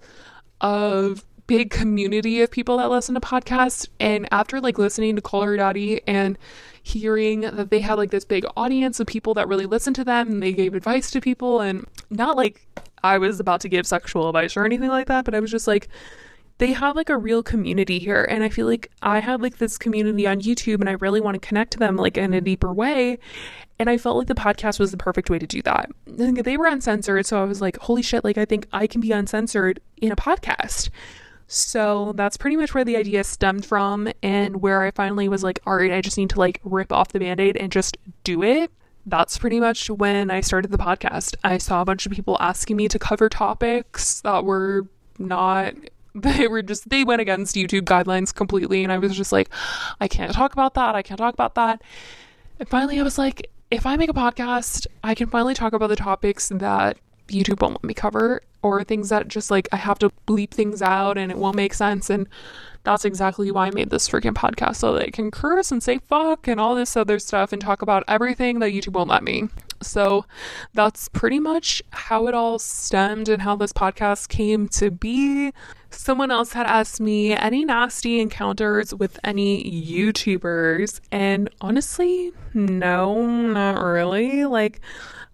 a 0.62 1.14
big 1.46 1.68
community 1.68 2.40
of 2.40 2.50
people 2.50 2.78
that 2.78 2.88
listen 2.88 3.14
to 3.16 3.20
podcasts. 3.20 3.86
And 3.98 4.26
after 4.32 4.62
like 4.62 4.78
listening 4.78 5.14
to 5.16 5.20
Call 5.20 5.42
Her 5.42 5.58
Daddy 5.58 6.00
and 6.08 6.38
hearing 6.82 7.42
that 7.42 7.68
they 7.68 7.80
had 7.80 7.98
like 7.98 8.12
this 8.12 8.24
big 8.24 8.46
audience 8.56 8.98
of 8.98 9.06
people 9.06 9.34
that 9.34 9.46
really 9.46 9.66
listened 9.66 9.96
to 9.96 10.04
them 10.04 10.28
and 10.28 10.42
they 10.42 10.54
gave 10.54 10.74
advice 10.74 11.10
to 11.10 11.20
people, 11.20 11.60
and 11.60 11.86
not 12.08 12.34
like 12.34 12.66
I 13.04 13.18
was 13.18 13.40
about 13.40 13.60
to 13.60 13.68
give 13.68 13.86
sexual 13.86 14.26
advice 14.30 14.56
or 14.56 14.64
anything 14.64 14.88
like 14.88 15.08
that, 15.08 15.26
but 15.26 15.34
I 15.34 15.40
was 15.40 15.50
just 15.50 15.66
like, 15.66 15.88
they 16.60 16.72
have 16.72 16.94
like 16.94 17.08
a 17.08 17.16
real 17.16 17.42
community 17.42 17.98
here 17.98 18.22
and 18.30 18.44
i 18.44 18.48
feel 18.48 18.66
like 18.66 18.90
i 19.02 19.18
have 19.18 19.40
like 19.40 19.56
this 19.56 19.78
community 19.78 20.26
on 20.26 20.40
youtube 20.40 20.78
and 20.80 20.88
i 20.88 20.92
really 20.92 21.20
want 21.20 21.34
to 21.34 21.46
connect 21.46 21.72
to 21.72 21.78
them 21.78 21.96
like 21.96 22.16
in 22.18 22.34
a 22.34 22.40
deeper 22.40 22.72
way 22.72 23.18
and 23.78 23.88
i 23.88 23.96
felt 23.96 24.18
like 24.18 24.28
the 24.28 24.34
podcast 24.34 24.78
was 24.78 24.90
the 24.90 24.96
perfect 24.96 25.30
way 25.30 25.38
to 25.38 25.46
do 25.46 25.62
that. 25.62 25.90
They 26.06 26.56
were 26.56 26.66
uncensored 26.66 27.26
so 27.26 27.40
i 27.40 27.44
was 27.44 27.60
like 27.60 27.78
holy 27.78 28.02
shit 28.02 28.24
like 28.24 28.38
i 28.38 28.44
think 28.44 28.66
i 28.72 28.86
can 28.86 29.00
be 29.00 29.10
uncensored 29.10 29.80
in 29.96 30.12
a 30.12 30.16
podcast. 30.16 30.90
So 31.52 32.12
that's 32.14 32.36
pretty 32.36 32.56
much 32.56 32.74
where 32.74 32.84
the 32.84 32.96
idea 32.96 33.24
stemmed 33.24 33.64
from 33.64 34.08
and 34.22 34.60
where 34.60 34.82
i 34.82 34.90
finally 34.90 35.28
was 35.28 35.42
like 35.42 35.58
all 35.66 35.76
right 35.76 35.90
i 35.90 36.00
just 36.00 36.18
need 36.18 36.30
to 36.30 36.38
like 36.38 36.60
rip 36.62 36.92
off 36.92 37.08
the 37.08 37.18
band-aid 37.18 37.56
and 37.56 37.72
just 37.72 37.96
do 38.22 38.42
it. 38.42 38.70
That's 39.06 39.38
pretty 39.38 39.60
much 39.60 39.88
when 39.88 40.30
I 40.30 40.42
started 40.42 40.70
the 40.70 40.78
podcast. 40.78 41.34
I 41.42 41.56
saw 41.56 41.80
a 41.80 41.86
bunch 41.86 42.04
of 42.04 42.12
people 42.12 42.36
asking 42.38 42.76
me 42.76 42.86
to 42.88 42.98
cover 42.98 43.30
topics 43.30 44.20
that 44.20 44.44
were 44.44 44.86
not 45.18 45.74
they 46.14 46.48
were 46.48 46.62
just 46.62 46.88
they 46.88 47.04
went 47.04 47.20
against 47.20 47.56
YouTube 47.56 47.82
guidelines 47.82 48.34
completely 48.34 48.82
and 48.82 48.92
I 48.92 48.98
was 48.98 49.16
just 49.16 49.32
like 49.32 49.48
I 50.00 50.08
can't 50.08 50.32
talk 50.32 50.52
about 50.52 50.74
that. 50.74 50.94
I 50.94 51.02
can't 51.02 51.18
talk 51.18 51.34
about 51.34 51.54
that. 51.54 51.82
And 52.58 52.68
finally 52.68 52.98
I 52.98 53.02
was 53.02 53.18
like 53.18 53.50
if 53.70 53.86
I 53.86 53.96
make 53.96 54.10
a 54.10 54.14
podcast, 54.14 54.86
I 55.04 55.14
can 55.14 55.28
finally 55.28 55.54
talk 55.54 55.72
about 55.72 55.88
the 55.88 55.96
topics 55.96 56.48
that 56.48 56.98
YouTube 57.28 57.62
won't 57.62 57.74
let 57.74 57.84
me 57.84 57.94
cover, 57.94 58.42
or 58.62 58.84
things 58.84 59.08
that 59.08 59.28
just 59.28 59.50
like 59.50 59.68
I 59.72 59.76
have 59.76 59.98
to 60.00 60.10
bleep 60.26 60.50
things 60.50 60.82
out 60.82 61.16
and 61.16 61.30
it 61.30 61.38
won't 61.38 61.56
make 61.56 61.74
sense. 61.74 62.10
And 62.10 62.28
that's 62.82 63.04
exactly 63.04 63.50
why 63.50 63.68
I 63.68 63.70
made 63.70 63.90
this 63.90 64.08
freaking 64.08 64.34
podcast 64.34 64.76
so 64.76 64.94
that 64.94 65.06
I 65.06 65.10
can 65.10 65.30
curse 65.30 65.70
and 65.70 65.82
say 65.82 65.98
fuck 66.08 66.48
and 66.48 66.60
all 66.60 66.74
this 66.74 66.96
other 66.96 67.18
stuff 67.18 67.52
and 67.52 67.62
talk 67.62 67.82
about 67.82 68.04
everything 68.08 68.58
that 68.58 68.72
YouTube 68.72 68.94
won't 68.94 69.10
let 69.10 69.22
me. 69.22 69.48
So 69.82 70.26
that's 70.74 71.08
pretty 71.08 71.40
much 71.40 71.82
how 71.90 72.26
it 72.26 72.34
all 72.34 72.58
stemmed 72.58 73.28
and 73.28 73.42
how 73.42 73.56
this 73.56 73.72
podcast 73.72 74.28
came 74.28 74.68
to 74.68 74.90
be. 74.90 75.52
Someone 75.90 76.30
else 76.30 76.52
had 76.52 76.66
asked 76.66 77.00
me 77.00 77.32
any 77.32 77.64
nasty 77.64 78.20
encounters 78.20 78.94
with 78.94 79.18
any 79.24 79.64
YouTubers, 79.64 81.00
and 81.10 81.48
honestly, 81.60 82.32
no, 82.54 83.26
not 83.26 83.82
really. 83.82 84.44
Like, 84.44 84.80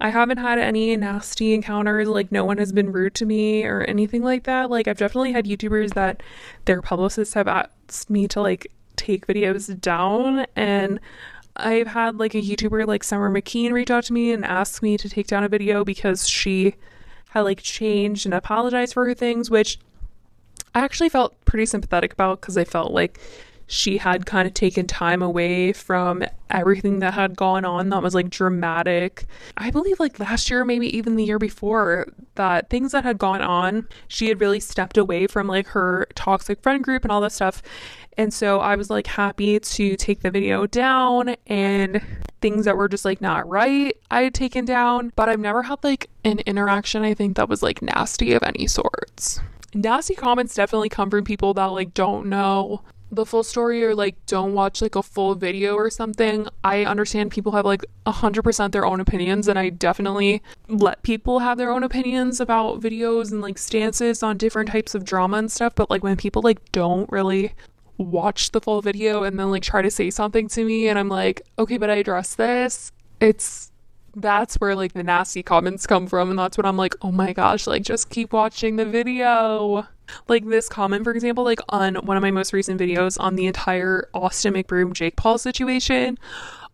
I 0.00 0.11
haven't 0.11 0.38
had 0.38 0.59
any 0.59 0.96
nasty 0.96 1.52
encounters. 1.52 2.09
Like, 2.09 2.32
no 2.32 2.44
one 2.44 2.59
has 2.59 2.72
been 2.72 2.92
rude 2.92 3.14
to 3.16 3.26
me 3.26 3.64
or 3.64 3.82
anything 3.82 4.22
like 4.22 4.44
that. 4.44 4.70
Like, 4.70 4.88
I've 4.88 4.98
definitely 4.98 5.32
had 5.32 5.46
YouTubers 5.46 5.94
that 5.94 6.22
their 6.64 6.80
publicists 6.80 7.35
have 7.35 7.48
asked 7.48 8.09
me 8.09 8.28
to, 8.28 8.40
like, 8.40 8.70
take 8.96 9.26
videos 9.26 9.78
down, 9.80 10.46
and 10.56 11.00
I've 11.57 11.88
had, 11.88 12.19
like, 12.19 12.35
a 12.35 12.42
YouTuber 12.42 12.87
like 12.87 13.05
Summer 13.05 13.31
Mckeen 13.31 13.73
reach 13.73 13.90
out 13.90 14.05
to 14.05 14.12
me 14.12 14.33
and 14.33 14.45
ask 14.45 14.83
me 14.83 14.97
to 14.99 15.09
take 15.09 15.27
down 15.27 15.45
a 15.45 15.49
video 15.49 15.85
because 15.85 16.29
she 16.29 16.75
had, 17.31 17.42
like, 17.42 17.62
changed 17.62 18.27
and 18.27 18.35
apologized 18.35 18.95
for 18.95 19.07
her 19.07 19.14
things, 19.14 19.51
which 19.51 19.79
I 20.75 20.81
actually 20.81 21.09
felt 21.09 21.42
pretty 21.45 21.66
sympathetic 21.66 22.12
about 22.12 22.40
because 22.40 22.59
I 22.59 22.64
felt 22.64 22.92
like 22.92 23.19
she 23.66 23.99
had 23.99 24.27
kind 24.27 24.47
of 24.47 24.55
taken 24.55 24.87
time 24.87 25.23
away 25.23 25.73
from 25.73 26.23
everything 26.51 27.01
that 27.01 27.14
had 27.14 27.37
gone 27.37 27.64
on 27.64 27.88
that 27.88 28.03
was 28.03 28.14
like 28.14 28.31
dramatic. 28.31 29.27
I 29.57 29.71
believe 29.71 29.99
like 29.99 30.21
last 30.21 30.49
year, 30.49 30.64
maybe 30.64 30.95
even 30.97 31.16
the 31.16 31.25
year 31.25 31.38
before, 31.38 32.07
that 32.37 32.71
things 32.71 32.92
that 32.92 33.03
had 33.03 33.19
gone 33.19 33.42
on, 33.42 33.88
she 34.07 34.29
had 34.29 34.40
really 34.40 34.61
stepped 34.61 34.97
away 34.97 35.27
from 35.27 35.49
like 35.49 35.69
her 35.69 36.07
toxic 36.14 36.62
friend 36.62 36.85
group 36.85 37.03
and 37.03 37.11
all 37.11 37.21
that 37.23 37.33
stuff. 37.33 37.62
And 38.16 38.33
so 38.33 38.61
I 38.61 38.76
was 38.76 38.90
like 38.90 39.07
happy 39.07 39.59
to 39.59 39.96
take 39.96 40.20
the 40.20 40.31
video 40.31 40.66
down 40.66 41.37
and 41.46 42.00
things 42.40 42.64
that 42.64 42.76
were 42.76 42.88
just 42.88 43.05
like 43.05 43.20
not 43.20 43.48
right, 43.48 43.96
I 44.11 44.22
had 44.22 44.35
taken 44.35 44.64
down. 44.64 45.12
But 45.16 45.29
I've 45.29 45.40
never 45.40 45.62
had 45.62 45.83
like 45.85 46.09
an 46.24 46.40
interaction, 46.40 47.02
I 47.02 47.14
think, 47.14 47.37
that 47.37 47.48
was 47.48 47.62
like 47.62 47.83
nasty 47.83 48.33
of 48.33 48.42
any 48.42 48.66
sorts 48.66 49.40
nasty 49.76 50.14
comments 50.14 50.55
definitely 50.55 50.88
come 50.88 51.11
from 51.11 51.24
people 51.24 51.55
that 51.55 51.66
like 51.66 51.94
don't 51.94 52.26
know 52.26 52.83
the 53.12 53.24
full 53.24 53.44
story 53.44 53.85
or 53.85 53.94
like 53.94 54.16
don't 54.26 54.52
watch 54.52 54.83
like 54.83 54.96
a 54.96 55.02
full 55.02 55.37
video 55.37 55.74
or 55.74 55.88
something. 55.90 56.48
I 56.64 56.85
understand 56.85 57.31
people 57.31 57.52
have 57.52 57.64
like 57.64 57.85
100% 58.07 58.72
their 58.72 58.85
own 58.85 58.98
opinions 58.98 59.46
and 59.46 59.57
I 59.57 59.70
definitely 59.70 60.42
let 60.68 61.02
people 61.02 61.38
have 61.38 61.57
their 61.57 61.70
own 61.70 61.85
opinions 61.85 62.40
about 62.40 62.81
videos 62.81 63.31
and 63.31 63.40
like 63.40 63.59
stances 63.59 64.24
on 64.24 64.37
different 64.37 64.70
types 64.70 64.94
of 64.94 65.05
drama 65.05 65.37
and 65.38 65.52
stuff, 65.52 65.74
but 65.76 65.88
like 65.88 66.02
when 66.02 66.16
people 66.16 66.42
like 66.42 66.72
don't 66.72 67.11
really 67.12 67.55
watch 67.98 68.52
the 68.52 68.61
full 68.61 68.82
video 68.82 69.22
and 69.22 69.38
then 69.38 69.50
like 69.50 69.62
try 69.62 69.82
to 69.82 69.90
say 69.90 70.11
something 70.11 70.48
to 70.48 70.64
me 70.64 70.88
and 70.88 70.98
I'm 70.98 71.09
like, 71.09 71.42
"Okay, 71.59 71.78
but 71.78 71.90
I 71.90 71.96
addressed 71.96 72.37
this." 72.37 72.92
It's 73.20 73.72
that's 74.14 74.56
where 74.56 74.74
like 74.74 74.94
the 74.94 75.02
nasty 75.02 75.42
comments 75.42 75.87
come 75.87 76.06
from 76.06 76.30
and 76.30 76.38
that's 76.38 76.56
when 76.56 76.66
I'm 76.66 76.76
like, 76.76 76.94
"Oh 77.02 77.12
my 77.12 77.32
gosh, 77.32 77.66
like 77.66 77.82
just 77.82 78.11
keep 78.11 78.32
watching 78.32 78.76
the 78.76 78.85
video." 78.85 79.87
Like 80.28 80.46
this 80.46 80.68
comment 80.68 81.04
for 81.04 81.11
example, 81.12 81.44
like 81.44 81.61
on 81.68 81.96
one 81.96 82.16
of 82.16 82.22
my 82.22 82.30
most 82.30 82.52
recent 82.52 82.80
videos 82.80 83.16
on 83.18 83.35
the 83.37 83.46
entire 83.46 84.09
Austin 84.14 84.54
McBroom 84.54 84.92
Jake 84.92 85.16
Paul 85.16 85.38
situation, 85.38 86.18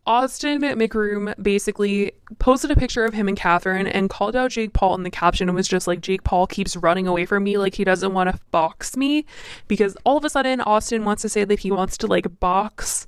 Austin 0.04 0.60
McBroom 0.60 1.32
basically 1.40 2.12
posted 2.40 2.72
a 2.72 2.76
picture 2.76 3.04
of 3.04 3.14
him 3.14 3.28
and 3.28 3.36
Catherine 3.36 3.86
and 3.86 4.10
called 4.10 4.34
out 4.34 4.50
Jake 4.50 4.72
Paul 4.72 4.96
in 4.96 5.04
the 5.04 5.10
caption 5.10 5.48
and 5.48 5.54
was 5.54 5.68
just 5.68 5.86
like, 5.86 6.00
Jake 6.00 6.24
Paul 6.24 6.48
keeps 6.48 6.76
running 6.76 7.06
away 7.06 7.24
from 7.24 7.44
me, 7.44 7.56
like 7.56 7.76
he 7.76 7.84
doesn't 7.84 8.12
want 8.12 8.28
to 8.28 8.40
box 8.50 8.96
me. 8.96 9.24
Because 9.68 9.96
all 10.04 10.16
of 10.16 10.24
a 10.24 10.30
sudden, 10.30 10.60
Austin 10.60 11.04
wants 11.04 11.22
to 11.22 11.28
say 11.28 11.44
that 11.44 11.60
he 11.60 11.70
wants 11.70 11.96
to 11.98 12.08
like 12.08 12.40
box 12.40 13.06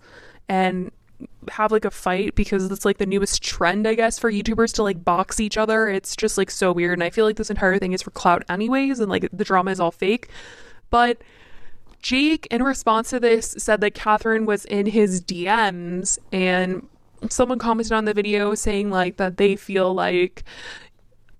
and 0.48 0.92
have 1.50 1.72
like 1.72 1.85
a 1.85 1.90
fight 1.90 2.37
because 2.37 2.70
it's 2.70 2.85
like 2.85 2.98
the 2.98 3.07
newest 3.07 3.42
trend, 3.42 3.88
I 3.88 3.94
guess, 3.94 4.18
for 4.18 4.30
YouTubers 4.30 4.72
to 4.74 4.85
like 4.85 5.04
box 5.04 5.40
each 5.40 5.57
other. 5.57 5.88
It's 5.88 6.14
just 6.14 6.38
like 6.38 6.50
so 6.50 6.72
weird. 6.72 6.98
And 6.98 7.02
I 7.02 7.11
feel 7.11 7.24
like 7.24 7.37
this 7.37 7.50
entire 7.50 7.78
thing 7.78 7.92
is 7.92 8.02
for 8.02 8.12
clout, 8.12 8.44
anyways, 8.48 9.00
and 9.00 9.11
like 9.11 9.28
the 9.33 9.44
drama 9.44 9.72
is 9.72 9.80
all 9.80 9.90
fake. 9.90 10.28
But 10.90 11.18
Jake, 12.05 12.47
in 12.51 12.62
response 12.62 13.09
to 13.11 13.19
this, 13.19 13.55
said 13.57 13.81
that 13.81 13.95
Catherine 13.95 14.45
was 14.45 14.67
in 14.67 14.85
his 14.85 15.23
DMs 15.23 16.19
and 16.31 16.87
someone 17.31 17.59
commented 17.59 17.93
on 17.93 18.05
the 18.05 18.12
video 18.12 18.55
saying 18.55 18.90
like 18.90 19.17
that 19.17 19.38
they 19.38 19.57
feel 19.57 19.95
like 19.95 20.45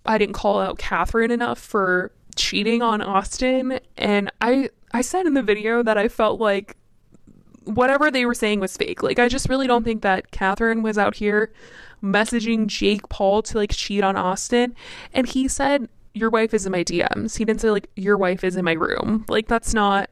I 0.07 0.17
didn't 0.17 0.35
call 0.35 0.63
out 0.63 0.79
Catherine 0.79 1.31
enough 1.31 1.59
for 1.59 2.13
cheating 2.35 2.81
on 2.81 3.03
Austin. 3.03 3.79
And 3.99 4.33
I 4.41 4.71
I 4.95 5.03
said 5.03 5.27
in 5.27 5.35
the 5.35 5.43
video 5.43 5.83
that 5.83 5.99
I 5.99 6.09
felt 6.09 6.41
like 6.41 6.79
whatever 7.65 8.11
they 8.11 8.25
were 8.25 8.33
saying 8.33 8.61
was 8.61 8.75
fake. 8.75 9.03
Like, 9.03 9.19
I 9.19 9.29
just 9.29 9.51
really 9.51 9.67
don't 9.67 9.85
think 9.85 10.01
that 10.01 10.31
Catherine 10.31 10.83
was 10.83 10.97
out 10.97 11.17
here 11.17 11.53
messaging 12.03 12.69
Jake 12.69 13.07
Paul 13.11 13.43
to 13.43 13.59
like 13.59 13.73
cheat 13.73 14.03
on 14.03 14.17
Austin. 14.17 14.75
And 15.13 15.27
he 15.27 15.47
said, 15.47 15.91
Your 16.15 16.31
wife 16.31 16.55
is 16.55 16.65
in 16.65 16.73
my 16.73 16.85
DMs. 16.85 17.37
He 17.37 17.45
didn't 17.45 17.61
say, 17.61 17.71
like, 17.71 17.91
Your 17.97 18.17
wife 18.17 18.45
is 18.45 18.57
in 18.57 18.65
my 18.65 18.73
room. 18.73 19.27
Like, 19.29 19.47
that's 19.47 19.75
not. 19.75 20.09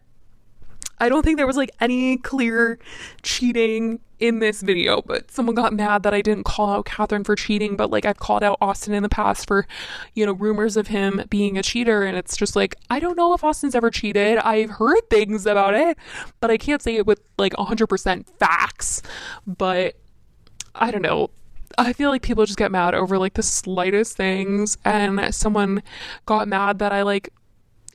I 1.03 1.09
don't 1.09 1.25
think 1.25 1.37
there 1.37 1.49
was 1.49 1.57
like 1.57 1.73
any 1.81 2.17
clear 2.17 2.79
cheating 3.25 3.99
in 4.21 4.38
this 4.38 4.62
video, 4.62 5.03
but 5.03 5.33
someone 5.33 5.57
got 5.57 5.73
mad 5.73 6.05
that 6.05 6.15
I 6.15 6.23
didn't 6.23 6.45
call 6.45 6.71
out 6.71 6.87
Catherine 6.87 7.25
for 7.25 7.35
cheating, 7.35 7.75
but 7.75 7.91
like 7.91 8.07
I've 8.07 8.21
called 8.21 8.45
out 8.45 8.57
Austin 8.61 8.95
in 8.95 9.03
the 9.03 9.09
past 9.09 9.49
for, 9.49 9.67
you 10.15 10.25
know, 10.25 10.31
rumors 10.31 10.77
of 10.77 10.87
him 10.87 11.25
being 11.29 11.59
a 11.59 11.62
cheater. 11.62 12.05
And 12.05 12.17
it's 12.17 12.37
just 12.37 12.55
like, 12.55 12.77
I 12.88 13.01
don't 13.01 13.17
know 13.17 13.35
if 13.35 13.43
Austin's 13.43 13.75
ever 13.75 13.91
cheated. 13.91 14.38
I've 14.38 14.71
heard 14.71 15.11
things 15.11 15.45
about 15.45 15.75
it, 15.75 15.99
but 16.38 16.53
I 16.53 16.57
can't 16.57 16.81
say 16.81 16.95
it 16.95 17.05
with 17.05 17.21
like 17.37 17.53
100% 17.55 18.25
facts. 18.38 19.03
But 19.45 19.97
I 20.77 20.93
don't 20.93 21.03
know. 21.03 21.31
I 21.79 21.95
feel 21.95 22.11
like 22.11 22.23
people 22.23 22.47
just 22.47 22.59
get 22.59 22.71
mad 22.71 22.95
over 22.95 23.19
like 23.19 23.35
the 23.35 23.43
slightest 23.43 24.17
things. 24.17 24.79
And 24.85 25.35
someone 25.35 25.83
got 26.27 26.47
mad 26.47 26.79
that 26.79 26.93
I 26.93 27.03
like 27.03 27.31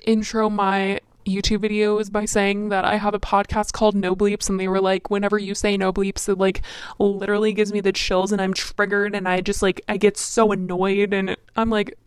intro 0.06 0.50
my 0.50 1.00
YouTube 1.28 1.60
videos 1.60 2.12
by 2.12 2.26
saying 2.26 2.70
that 2.70 2.86
I 2.86 2.96
have 2.96 3.13
a 3.13 3.20
podcast 3.20 3.74
called 3.74 3.96
No 3.96 4.16
Bleeps, 4.16 4.50
and 4.50 4.60
they 4.60 4.68
were 4.68 4.82
like, 4.82 5.10
whenever 5.10 5.38
you 5.38 5.54
say 5.54 5.78
No 5.78 5.94
Bleeps, 5.94 6.30
it 6.30 6.38
like 6.38 6.62
literally 6.98 7.54
gives 7.54 7.74
me 7.74 7.82
the 7.82 7.92
chills, 7.92 8.32
and 8.32 8.42
I'm 8.42 8.54
triggered, 8.54 9.13
and 9.13 9.28
I 9.28 9.42
just 9.42 9.62
like 9.62 9.82
I 9.88 9.98
get 9.98 10.18
so 10.18 10.52
annoyed, 10.52 11.13
and 11.13 11.36
I'm 11.56 11.70
like, 11.70 11.98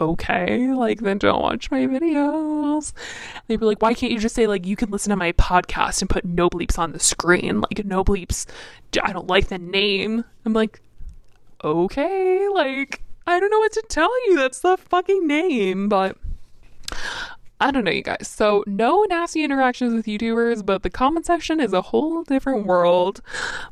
okay, 0.00 0.72
like 0.72 1.00
then 1.00 1.18
don't 1.18 1.42
watch 1.42 1.70
my 1.70 1.86
videos. 1.86 2.92
They 3.48 3.56
were 3.56 3.66
like, 3.66 3.82
why 3.82 3.94
can't 3.94 4.12
you 4.12 4.18
just 4.18 4.34
say 4.34 4.46
like 4.46 4.66
you 4.66 4.76
can 4.76 4.90
listen 4.90 5.10
to 5.10 5.16
my 5.16 5.32
podcast 5.32 6.00
and 6.00 6.10
put 6.10 6.24
No 6.24 6.48
Bleeps 6.48 6.78
on 6.78 6.92
the 6.92 7.00
screen? 7.00 7.62
Like 7.62 7.84
No 7.84 8.04
Bleeps, 8.04 8.46
I 9.02 9.12
don't 9.12 9.26
like 9.26 9.48
the 9.48 9.58
name. 9.58 10.24
I'm 10.44 10.52
like, 10.52 10.80
okay, 11.64 12.48
like 12.48 13.02
I 13.26 13.40
don't 13.40 13.50
know 13.50 13.58
what 13.58 13.72
to 13.72 13.84
tell 13.88 14.26
you. 14.28 14.36
That's 14.36 14.60
the 14.60 14.76
fucking 14.76 15.26
name, 15.26 15.88
but 15.88 16.16
I 17.60 17.72
don't 17.72 17.82
know, 17.82 17.90
you 17.90 18.02
guys. 18.02 18.28
So, 18.28 18.62
no 18.66 19.04
nasty 19.08 19.42
interactions 19.42 19.92
with 19.92 20.06
YouTubers, 20.06 20.64
but 20.64 20.84
the 20.84 20.90
comment 20.90 21.26
section 21.26 21.58
is 21.58 21.72
a 21.72 21.82
whole 21.82 22.22
different 22.22 22.66
world. 22.66 23.20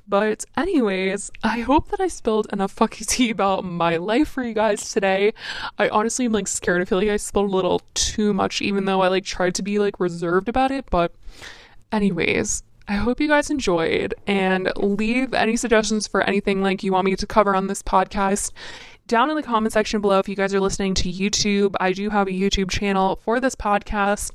But, 0.09 0.45
anyways, 0.57 1.31
I 1.45 1.61
hope 1.61 1.89
that 1.91 2.01
I 2.01 2.09
spilled 2.09 2.49
enough 2.53 2.73
fucking 2.73 3.07
tea 3.09 3.31
about 3.31 3.65
my 3.65 3.97
life 3.97 4.29
for 4.29 4.43
you 4.43 4.55
guys 4.55 4.91
today. 4.91 5.35
I 5.79 5.89
honestly 5.89 6.25
am 6.25 6.33
like 6.33 6.49
scared. 6.49 6.83
I 6.83 6.85
feel 6.85 6.99
like 6.99 7.09
I 7.09 7.17
spilled 7.17 7.51
a 7.51 7.55
little 7.55 7.81
too 7.95 8.35
much, 8.35 8.61
even 8.61 8.87
though 8.87 9.03
I 9.03 9.09
like 9.09 9.25
tried 9.25 9.55
to 9.57 9.63
be 9.63 9.79
like 9.79 10.01
reserved 10.01 10.49
about 10.49 10.73
it. 10.73 10.87
But, 10.91 11.13
anyways, 11.93 12.65
I 12.89 12.95
hope 12.95 13.21
you 13.21 13.29
guys 13.29 13.51
enjoyed 13.51 14.15
and 14.27 14.73
leave 14.77 15.33
any 15.33 15.57
suggestions 15.57 16.09
for 16.09 16.23
anything 16.23 16.61
like 16.61 16.83
you 16.83 16.93
want 16.93 17.05
me 17.05 17.15
to 17.17 17.27
cover 17.27 17.55
on 17.55 17.69
this 17.69 17.83
podcast 17.83 18.51
down 19.07 19.31
in 19.31 19.37
the 19.37 19.43
comment 19.43 19.73
section 19.73 20.01
below 20.01 20.19
if 20.19 20.29
you 20.29 20.37
guys 20.37 20.55
are 20.55 20.61
listening 20.61 20.95
to 20.95 21.13
YouTube. 21.13 21.75
I 21.81 21.93
do 21.93 22.11
have 22.11 22.29
a 22.29 22.33
YouTube 22.33 22.71
channel 22.71 23.21
for 23.25 23.41
this 23.41 23.55
podcast. 23.55 24.33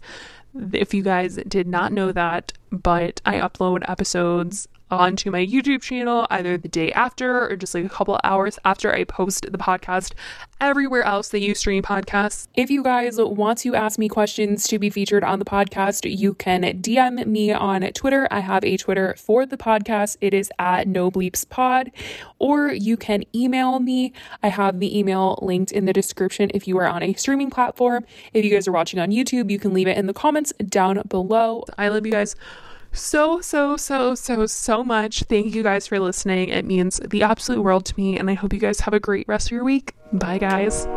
If 0.73 0.93
you 0.93 1.03
guys 1.03 1.37
did 1.47 1.67
not 1.67 1.93
know 1.93 2.11
that, 2.11 2.53
but 2.71 3.21
I 3.25 3.35
upload 3.35 3.87
episodes 3.89 4.67
onto 4.91 5.31
my 5.31 5.45
YouTube 5.45 5.81
channel 5.81 6.27
either 6.29 6.57
the 6.57 6.67
day 6.67 6.91
after 6.91 7.49
or 7.49 7.55
just 7.55 7.73
like 7.73 7.85
a 7.85 7.89
couple 7.89 8.19
hours 8.23 8.59
after 8.65 8.93
I 8.93 9.05
post 9.05 9.49
the 9.49 9.57
podcast 9.57 10.13
everywhere 10.59 11.03
else 11.03 11.29
that 11.29 11.39
you 11.39 11.55
stream 11.55 11.81
podcasts. 11.81 12.47
If 12.55 12.69
you 12.69 12.83
guys 12.83 13.17
want 13.17 13.57
to 13.59 13.73
ask 13.73 13.97
me 13.97 14.09
questions 14.09 14.67
to 14.67 14.77
be 14.77 14.89
featured 14.89 15.23
on 15.23 15.39
the 15.39 15.45
podcast, 15.45 16.09
you 16.15 16.33
can 16.33 16.61
DM 16.61 17.25
me 17.25 17.51
on 17.51 17.81
Twitter. 17.93 18.27
I 18.29 18.41
have 18.41 18.63
a 18.63 18.77
Twitter 18.77 19.15
for 19.17 19.45
the 19.45 19.57
podcast. 19.57 20.17
It 20.19 20.33
is 20.33 20.51
at 20.59 20.87
no 20.87 21.09
bleeps 21.09 21.47
pod, 21.47 21.91
or 22.37 22.71
you 22.71 22.97
can 22.97 23.23
email 23.33 23.79
me. 23.79 24.13
I 24.43 24.49
have 24.49 24.79
the 24.79 24.97
email 24.97 25.39
linked 25.41 25.71
in 25.71 25.85
the 25.85 25.93
description 25.93 26.51
if 26.53 26.67
you 26.67 26.77
are 26.77 26.87
on 26.87 27.01
a 27.01 27.13
streaming 27.13 27.49
platform. 27.49 28.05
If 28.33 28.43
you 28.43 28.51
guys 28.51 28.67
are 28.67 28.73
watching 28.73 28.99
on 28.99 29.09
YouTube, 29.09 29.49
you 29.49 29.57
can 29.57 29.73
leave 29.73 29.87
it 29.87 29.97
in 29.97 30.07
the 30.07 30.13
comments 30.13 30.51
down 30.67 31.01
below. 31.07 31.63
I 31.77 31.87
love 31.87 32.05
you 32.05 32.11
guys 32.11 32.35
so, 32.93 33.41
so, 33.41 33.77
so, 33.77 34.15
so, 34.15 34.45
so 34.45 34.83
much. 34.83 35.23
Thank 35.23 35.53
you 35.55 35.63
guys 35.63 35.87
for 35.87 35.99
listening. 35.99 36.49
It 36.49 36.65
means 36.65 36.99
the 37.07 37.23
absolute 37.23 37.61
world 37.61 37.85
to 37.85 37.93
me, 37.97 38.17
and 38.17 38.29
I 38.29 38.33
hope 38.33 38.53
you 38.53 38.59
guys 38.59 38.81
have 38.81 38.93
a 38.93 38.99
great 38.99 39.27
rest 39.27 39.47
of 39.47 39.51
your 39.51 39.63
week. 39.63 39.93
Bye, 40.13 40.37
guys. 40.37 40.87